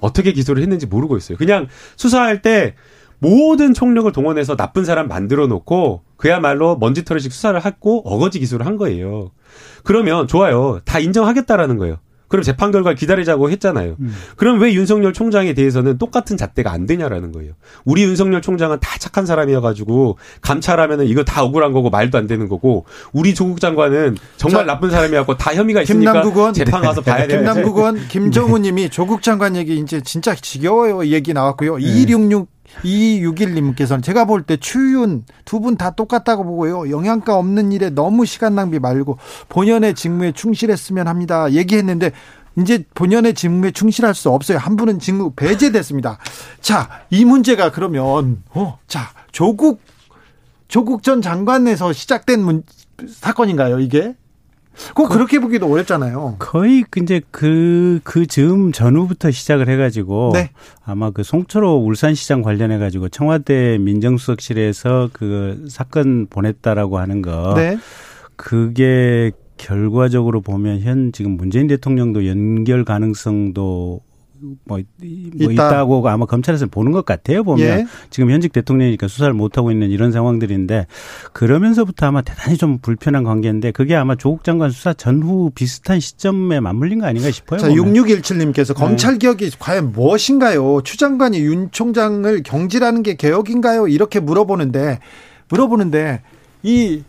[0.00, 1.38] 어떻게 기소를 했는지 모르고 있어요.
[1.38, 2.74] 그냥 수사할 때
[3.20, 9.32] 모든 총력을 동원해서 나쁜 사람 만들어 놓고 그야말로 먼지털이식 수사를 했고 어거지 기소를 한 거예요.
[9.82, 10.78] 그러면 좋아요.
[10.84, 11.96] 다 인정하겠다라는 거예요.
[12.28, 13.96] 그럼 재판 결과 기다리자고 했잖아요.
[13.98, 14.14] 음.
[14.36, 17.54] 그럼 왜 윤석열 총장에 대해서는 똑같은 잣대가 안 되냐라는 거예요.
[17.84, 22.86] 우리 윤석열 총장은 다 착한 사람이어가지고 감찰하면은 이거 다 억울한 거고 말도 안 되는 거고
[23.12, 27.40] 우리 조국 장관은 정말 자, 나쁜 사람이었고 다 혐의가 있으니까 김남국원, 재판 가서 봐야 돼요.
[27.40, 31.78] 김남국원 김정우님이 조국 장관 얘기 이제 진짜 지겨워요 얘기 나왔고요.
[31.78, 31.82] 네.
[31.84, 32.48] 266
[32.84, 36.90] 이육일님께서는 제가 볼 때 추윤 두 분 다 똑같다고 보고요.
[36.90, 39.18] 영양가 없는 일에 너무 시간 낭비 말고
[39.48, 41.52] 본연의 직무에 충실했으면 합니다.
[41.52, 42.12] 얘기했는데
[42.58, 44.58] 이제 본연의 직무에 충실할 수 없어요.
[44.58, 46.18] 한 분은 직무 배제됐습니다.
[46.60, 49.80] 자, 이 문제가 그러면 어, 자 조국
[50.68, 52.62] 조국 전 장관에서 시작된 문,
[53.08, 53.78] 사건인가요?
[53.80, 54.14] 이게?
[54.94, 56.36] 꼭 그, 렇게 보기도 어렵잖아요.
[56.38, 60.30] 거의 이제 그, 그 즈음 전후부터 시작을 해가지고.
[60.34, 60.50] 네.
[60.84, 67.54] 아마 그 송철호 울산시장 관련해가지고 청와대 민정수석실에서 그 사건 보냈다라고 하는 거.
[67.54, 67.78] 네.
[68.36, 74.00] 그게 결과적으로 보면 현 지금 문재인 대통령도 연결 가능성도
[74.42, 75.84] 뭐, 뭐 있다.
[75.84, 77.86] 고 아마 검찰에서 보는 것 같아요 보면 예.
[78.10, 80.86] 지금 현직 대통령이니까 수사를 못 하고 있는 이런 상황들인데
[81.32, 87.00] 그러면서부터 아마 대단히 좀 불편한 관계인데 그게 아마 조국 장관 수사 전후 비슷한 시점에 맞물린
[87.00, 87.60] 거 아닌가 싶어요.
[87.60, 87.92] 자, 보면.
[87.92, 89.56] 6617님께서 검찰 개혁이 네.
[89.58, 90.82] 과연 무엇인가요?
[90.82, 93.88] 추 장관이 윤 총장을 경질하는 게 개혁인가요?
[93.88, 94.98] 이렇게 물어보는데
[95.48, 96.22] 물어보는데
[96.62, 97.02] 이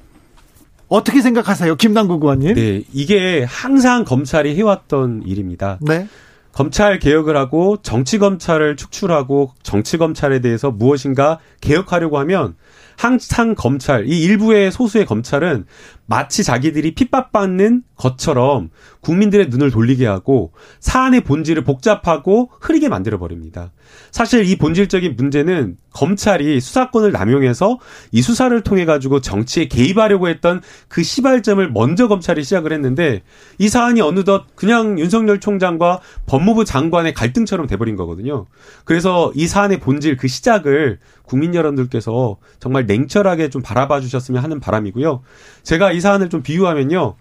[0.88, 2.54] 어떻게 생각하세요, 김남국 의원님?
[2.54, 5.80] 네, 이게 항상 검찰이 해왔던 일입니다.
[5.82, 6.08] 네.
[6.54, 12.56] 검찰 개혁을 하고 정치 검찰을 축출하고 정치 검찰에 대해서 무엇인가 개혁하려고 하면
[12.96, 15.66] 항상 검찰, 이 일부의 소수의 검찰은
[16.06, 18.70] 마치 자기들이 핍박받는 것처럼
[19.02, 23.72] 국민들의 눈을 돌리게 하고 사안의 본질을 복잡하고 흐리게 만들어 버립니다.
[24.12, 27.80] 사실 이 본질적인 문제는 검찰이 수사권을 남용해서
[28.12, 33.22] 이 수사를 통해 가지고 정치에 개입하려고 했던 그 시발점을 먼저 검찰이 시작을 했는데
[33.60, 38.48] 이 사안이 어느덧 그냥 윤석열 총장과 법무부 장관의 갈등처럼 돼버린 거거든요.
[38.86, 45.22] 그래서 이 사안의 본질 그 시작을 국민 여러분들께서 정말 냉철하게 좀 바라봐 주셨으면 하는 바람이고요.
[45.64, 47.16] 제가 이 사안을 좀 비유하면요.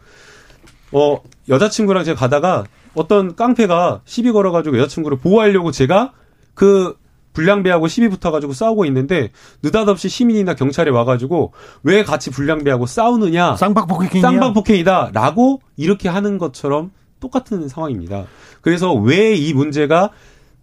[0.92, 2.64] 어, 여자친구랑 제가 가다가
[2.94, 6.12] 어떤 깡패가 시비 걸어가지고 여자친구를 보호하려고 제가
[6.54, 6.96] 그
[7.32, 9.30] 불량배하고 시비 붙어가지고 싸우고 있는데
[9.62, 16.90] 느닷없이 시민이나 경찰이 와가지고 왜 같이 불량배하고 싸우느냐 쌍방폭행이야 쌍방폭행이다라고 이렇게 하는 것처럼
[17.20, 18.26] 똑같은 상황입니다.
[18.60, 20.10] 그래서 왜 이 문제가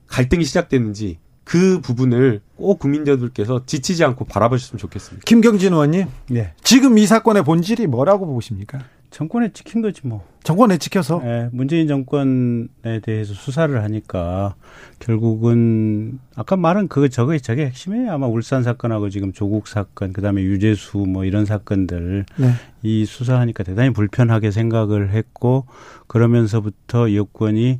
[0.07, 1.17] 갈등이 시작됐는지
[1.50, 5.24] 그 부분을 꼭 국민들께서 지치지 않고 바라보셨으면 좋겠습니다.
[5.26, 6.54] 김경진 의원님, 네.
[6.62, 8.78] 지금 이 사건의 본질이 뭐라고 보십니까?
[9.10, 10.24] 정권에 찍힌 거지 뭐.
[10.43, 11.22] 정권에 찍혀서?
[11.24, 14.54] 네, 문재인 정권에 대해서 수사를 하니까
[15.00, 18.12] 결국은 아까 말한 그거 저거 저게 핵심이에요.
[18.12, 22.52] 아마 울산 사건하고 지금 조국 사건, 그다음에 유재수 뭐 이런 사건들 네.
[22.84, 25.66] 이 수사하니까 대단히 불편하게 생각을 했고
[26.06, 27.80] 그러면서부터 여권이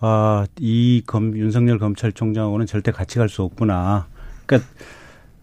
[0.00, 4.06] 아, 이 검, 윤석열 검찰총장하고는 절대 같이 갈 수 없구나.
[4.46, 4.68] 그러니까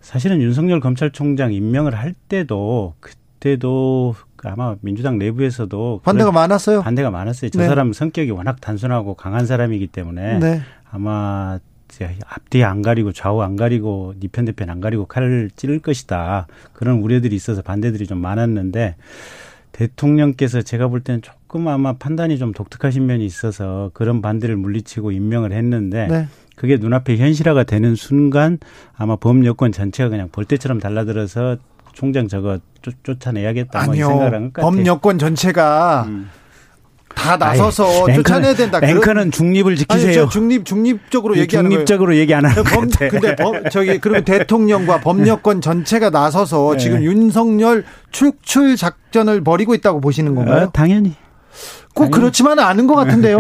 [0.01, 6.82] 사실은 윤석열 검찰총장 임명을 할 때도 그때도 아마 민주당 내부에서도 반대가 많았어요.
[6.82, 7.49] 반대가 많았어요.
[7.49, 7.68] 저 네.
[7.68, 10.62] 사람 성격이 워낙 단순하고 강한 사람이기 때문에 네.
[10.89, 11.60] 아마
[12.26, 16.47] 앞뒤 안 가리고 좌우 안 가리고 니편 대편 안 가리고 칼을 찌를 것이다.
[16.74, 18.95] 그런 우려들이 있어서 반대들이 좀 많았는데
[19.78, 25.51] 대통령께서 제가 볼 때는 조금 아마 판단이 좀 독특하신 면이 있어서 그런 반대를 물리치고 임명을
[25.51, 26.28] 했는데 네.
[26.55, 28.57] 그게 눈앞에 현실화가 되는 순간
[28.95, 31.57] 아마 범여권 전체가 그냥 벌떼처럼 달라들어서
[31.93, 32.57] 총장 저거
[33.03, 34.07] 쫓, 아내야겠다 뭐 아니요.
[34.07, 34.71] 생각을 한것 같아요.
[34.71, 36.30] 범여권 전체가 음.
[37.18, 38.80] 다 나서서 아니, 쫓아내야 된다.
[38.82, 40.22] 앵커는 중립을 지키세요.
[40.22, 42.22] 아니, 중립 중립적으로 네, 얘기하는 중립적으로 거예요.
[42.22, 46.78] 얘기 안 하는 범, 근데 범, 저기 그리고 대통령과 범여권 전체가 나서서 네.
[46.78, 50.65] 지금 윤석열 축출 작전을 벌이고 있다고 보시는 건가요?
[50.65, 51.15] 어, 당연히.
[51.98, 52.12] 꼭 아니.
[52.12, 53.39] 그렇지만은 않은 것 같은데요.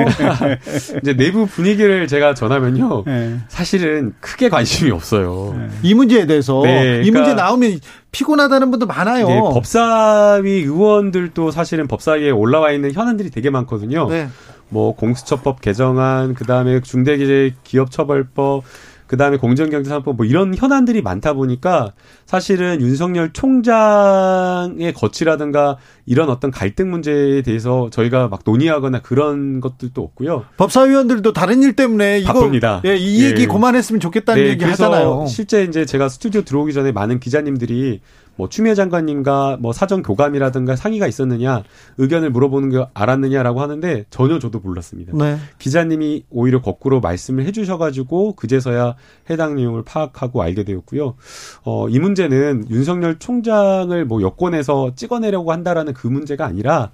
[1.01, 3.03] 이제 내부 분위기를 제가 전하면요.
[3.05, 3.37] 네.
[3.47, 5.55] 사실은 크게 관심이 없어요.
[5.55, 5.67] 네.
[5.83, 7.79] 이 문제에 대해서 네, 이 그러니까 문제 나오면
[8.11, 9.27] 피곤하다는 분도 많아요.
[9.27, 14.09] 네, 법사위 의원들도 사실은 법사위에 올라와 있는 현안들이 되게 많거든요.
[14.09, 14.27] 네.
[14.69, 18.63] 뭐 공수처법 개정안, 그 다음에 중대기업처벌법
[19.07, 21.93] 그 다음에 공정경제산법 뭐 이런 현안들이 많다 보니까
[22.25, 30.45] 사실은 윤석열 총장의 거취라든가 이런 어떤 갈등 문제에 대해서 저희가 막 논의하거나 그런 것들도 없고요.
[30.57, 32.81] 법사위원들도 다른 일 때문에 바쁩니다.
[32.83, 33.45] 이거 예, 이 얘기 예.
[33.47, 35.25] 그만했으면 좋겠다는 네, 얘기 하잖아요.
[35.27, 38.01] 실제 이제 제가 스튜디오 들어오기 전에 많은 기자님들이
[38.37, 41.63] 뭐 추미애 장관님과 뭐 사전 교감이라든가 상의가 있었느냐
[41.97, 45.13] 의견을 물어보는 거 알았느냐라고 하는데 전혀 저도 몰랐습니다.
[45.15, 45.37] 네.
[45.59, 48.95] 기자님이 오히려 거꾸로 말씀을 해주셔가지고 그제서야
[49.29, 51.15] 해당 내용을 파악하고 알게 되었고요.
[51.63, 56.91] 어, 이 문제는 윤석열 총장을 뭐 여권에서 찍어내려고 한다라는 그 문제가 아니라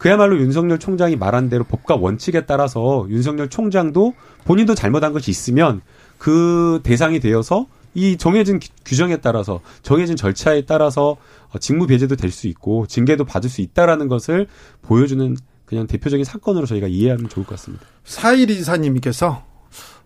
[0.00, 4.14] 그야말로 윤석열 총장이 말한 대로 법과 원칙에 따라서 윤석열 총장도
[4.44, 5.82] 본인도 잘못한 것이 있으면
[6.16, 11.16] 그 대상이 되어서 이 정해진 규정에 따라서 정해진 절차에 따라서
[11.52, 14.46] 어, 직무 배제도 될 수 있고 징계도 받을 수 있다라는 것을
[14.82, 17.84] 보여주는 그냥 대표적인 사건으로 저희가 이해하면 좋을 것 같습니다.
[18.04, 19.44] 사일 이사님께서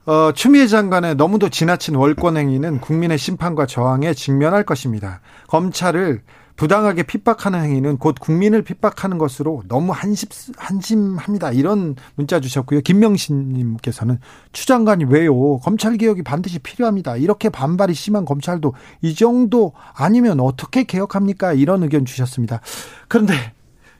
[0.07, 5.21] 어, 추미애 장관의 너무도 지나친 월권 행위는 국민의 심판과 저항에 직면할 것입니다.
[5.49, 6.23] 검찰을
[6.57, 11.51] 부당하게 핍박하는 행위는 곧 국민을 핍박하는 것으로 너무 한심, 한심합니다.
[11.53, 12.81] 이런 문자 주셨고요.
[12.83, 14.21] 김명신님께서는
[14.53, 15.59] 추 장관이 왜요?
[15.59, 17.17] 검찰 개혁이 반드시 필요합니다.
[17.17, 21.55] 이렇게 반발이 심한 검찰도 이 정도 아니면 어떻게 개혁합니까?
[21.55, 22.61] 이런 의견 주셨습니다.
[23.09, 23.35] 그런데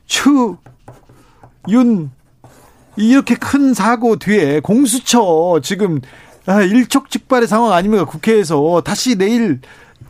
[0.05, 0.55] 추,
[1.69, 2.11] 윤,
[2.95, 5.99] 이렇게 큰 사고 뒤에 공수처 지금
[6.45, 8.05] 아, 일촉즉발의 상황 아닙니까?
[8.05, 9.61] 국회에서 다시 내일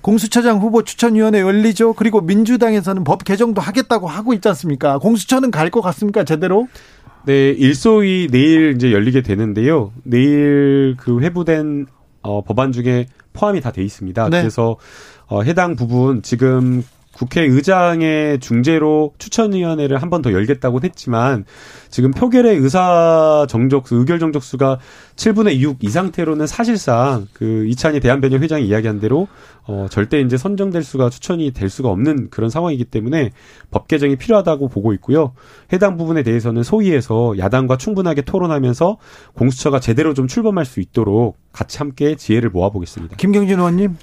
[0.10, 1.94] 공수처장 후보 추천위원회 열리죠.
[1.94, 5.00] 그리고 민주당에서는 법 개정도 하겠다고 하고 있지 않습니까?
[5.00, 6.24] 공수처는 갈 것 같습니까?
[6.24, 6.68] 제대로?
[7.26, 9.92] 네, 일소위 내일 이제 열리게 되는데요.
[10.04, 11.88] 내일 그 회부된
[12.22, 14.30] 어, 법안 중에 포함이 다 돼 있습니다.
[14.30, 14.42] 네.
[14.42, 14.78] 그래서
[15.26, 16.84] 어, 해당 부분 지금
[17.16, 21.46] 국회의장의 중재로 추천위원회를 한 번 더 열겠다고 했지만
[21.90, 24.80] 지금 표결의 의사 정적 의결 정적수가
[25.16, 29.28] 7분의 6 이 상태로는 사실상 그 이찬희 대한변협 회장이 이야기한 대로
[29.68, 33.32] 어, 절대 이제 선정될 수가 추천이 될 수가 없는 그런 상황이기 때문에
[33.72, 35.34] 법 개정이 필요하다고 보고 있고요.
[35.74, 38.98] 해당 부분에 대해서는 소위에서 야당과 충분하게 토론하면서
[39.34, 43.16] 공수처가 제대로 좀 출범할 수 있도록 같이 함께 지혜를 모아보겠습니다.
[43.16, 43.96] 김경진 의원님.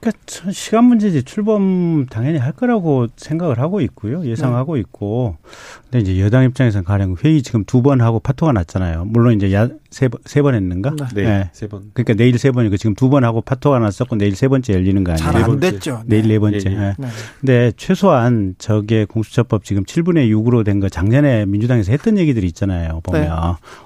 [0.00, 4.24] 그러니까 시간 문제지 출범 당연히 할 거라고 생각을 하고 있고요.
[4.26, 4.80] 예상하고 네.
[4.80, 5.36] 있고.
[5.84, 9.04] 근데 이제 여당 입장에서는 가령 회의 지금 두 번 하고 파토가 났잖아요.
[9.04, 10.94] 물론 이제 야, 세, 번, 세번 했는가?
[11.14, 11.22] 네.
[11.22, 11.50] 네.
[11.52, 11.90] 세 번.
[11.94, 15.12] 그러니까 내일 세 번이고 지금 두 번 하고 파토가 났었고 내일 세 번째 열리는 거
[15.12, 15.32] 아니에요?
[15.32, 16.02] 잘안 됐죠.
[16.06, 16.68] 내일 네 번째.
[16.68, 16.94] 네.
[16.98, 17.06] 네.
[17.40, 23.00] 근데 최소한 저게 공수처법 지금 7분의 6으로 된 거 작년에 민주당에서 했던 얘기들이 있잖아요.
[23.04, 23.22] 보면.
[23.22, 23.28] 네.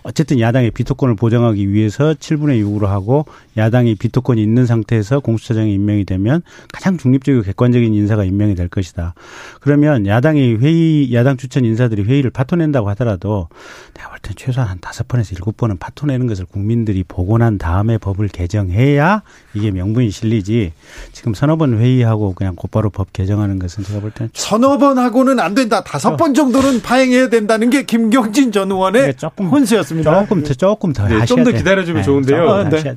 [0.03, 6.43] 어쨌든 야당의 비토권을 보장하기 위해서 7분의 6으로 하고 야당이 비토권이 있는 상태에서 공수처장이 임명이 되면
[6.73, 9.14] 가장 중립적이고 객관적인 인사가 임명이 될 것이다.
[9.61, 13.49] 그러면 야당이 회의, 야당 추천 인사들이 회의를 파토 낸다고 하더라도
[13.95, 17.57] 내가 볼 땐 최소한 한 다섯 번에서 일곱 번은 파토 내는 것을 국민들이 보고 난
[17.57, 19.23] 다음에 법을 개정해야
[19.55, 20.73] 이게 명분이 실리지
[21.13, 25.39] 지금 서너 번 회의하고 그냥 곧바로 법 개정하는 것은 제가 볼 때는 서너 번 하고는
[25.39, 25.83] 안 된다.
[25.85, 30.21] 다섯 번 정도는 파행해야 된다는 게 김경진 전 의원의 조금 혼수였습니다.
[30.21, 32.69] 조금 더 조금 더 네, 좀더 기다려주면 네, 좋은데요.
[32.69, 32.95] 네.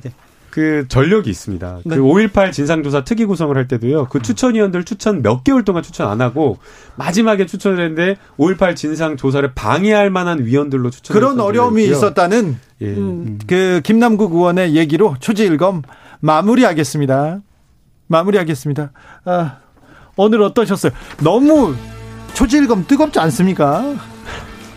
[0.52, 1.78] 그 전력이 있습니다.
[1.86, 1.96] 네.
[1.96, 4.08] 그5.18 진상조사 특위 구성을 할 때도요.
[4.10, 6.58] 그 추천위원들 추천 몇 개월 동안 추천 안 하고
[6.96, 11.14] 마지막에 추천을 했는데 5.18 진상조사를 방해할 만한 위원들로 추천.
[11.14, 12.86] 그런 어려움이 있었다는 예.
[12.94, 15.82] 음, 그 김남국 의원의 얘기로 초지일검
[16.20, 17.40] 마무리하겠습니다.
[18.08, 18.92] 마무리하겠습니다.
[19.24, 19.58] 아,
[20.16, 20.92] 오늘 어떠셨어요?
[21.22, 21.74] 너무
[22.34, 23.94] 초지일검 뜨겁지 않습니까?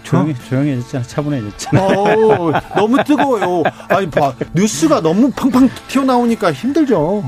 [0.03, 0.36] 조용히 어?
[0.47, 1.84] 조용해졌잖아 차분해졌잖아.
[1.84, 3.64] 어, 너무 뜨거워요.
[3.89, 7.24] 아니 봐 뉴스가 너무 팡팡 튀어나오니까 힘들죠.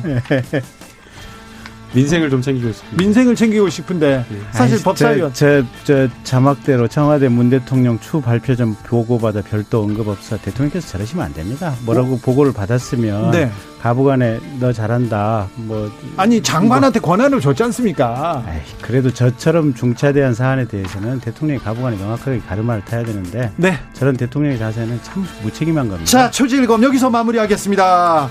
[1.94, 3.04] 민생을 좀 챙기고 싶은데.
[3.04, 4.40] 민생을 챙기고 싶은데 네.
[4.52, 10.88] 사실 법사위원 저, 저, 자막대로 청와대 문 대통령 추 발표 좀 보고받아 별도 언급없어 대통령께서
[10.90, 11.74] 저러시면 안 됩니다.
[11.86, 12.20] 뭐라고 어?
[12.22, 13.52] 보고를 받았으면 네.
[13.82, 15.48] 가부간에 너 잘한다.
[15.56, 17.10] 뭐 아니 장관한테 뭐.
[17.10, 18.44] 권한을 줬지 않습니까?
[18.48, 23.80] 에이, 그래도 저처럼 중차대한 사안에 대해서는 대통령이 가부간에 명확하게 가르마를 타야 되는데 네.
[23.94, 26.10] 저런 대통령의 자세는 참 무책임한 겁니다.
[26.10, 28.30] 자 초지일검 여기서 마무리하겠습니다.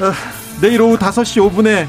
[0.00, 0.12] 어,
[0.60, 1.86] 내일 오후 5시 5분에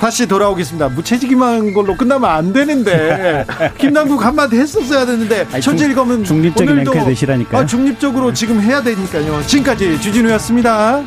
[0.00, 0.88] 다시 돌아오겠습니다.
[0.90, 3.44] 무채직임한 걸로 끝나면 안 되는데
[3.78, 9.42] 김남국 한마디 했었어야 되는데 천재일검은 중립적인 앵커 되시라니까 아, 중립적으로 지금 해야 되니까요.
[9.46, 11.02] 지금까지 주진우였습니다.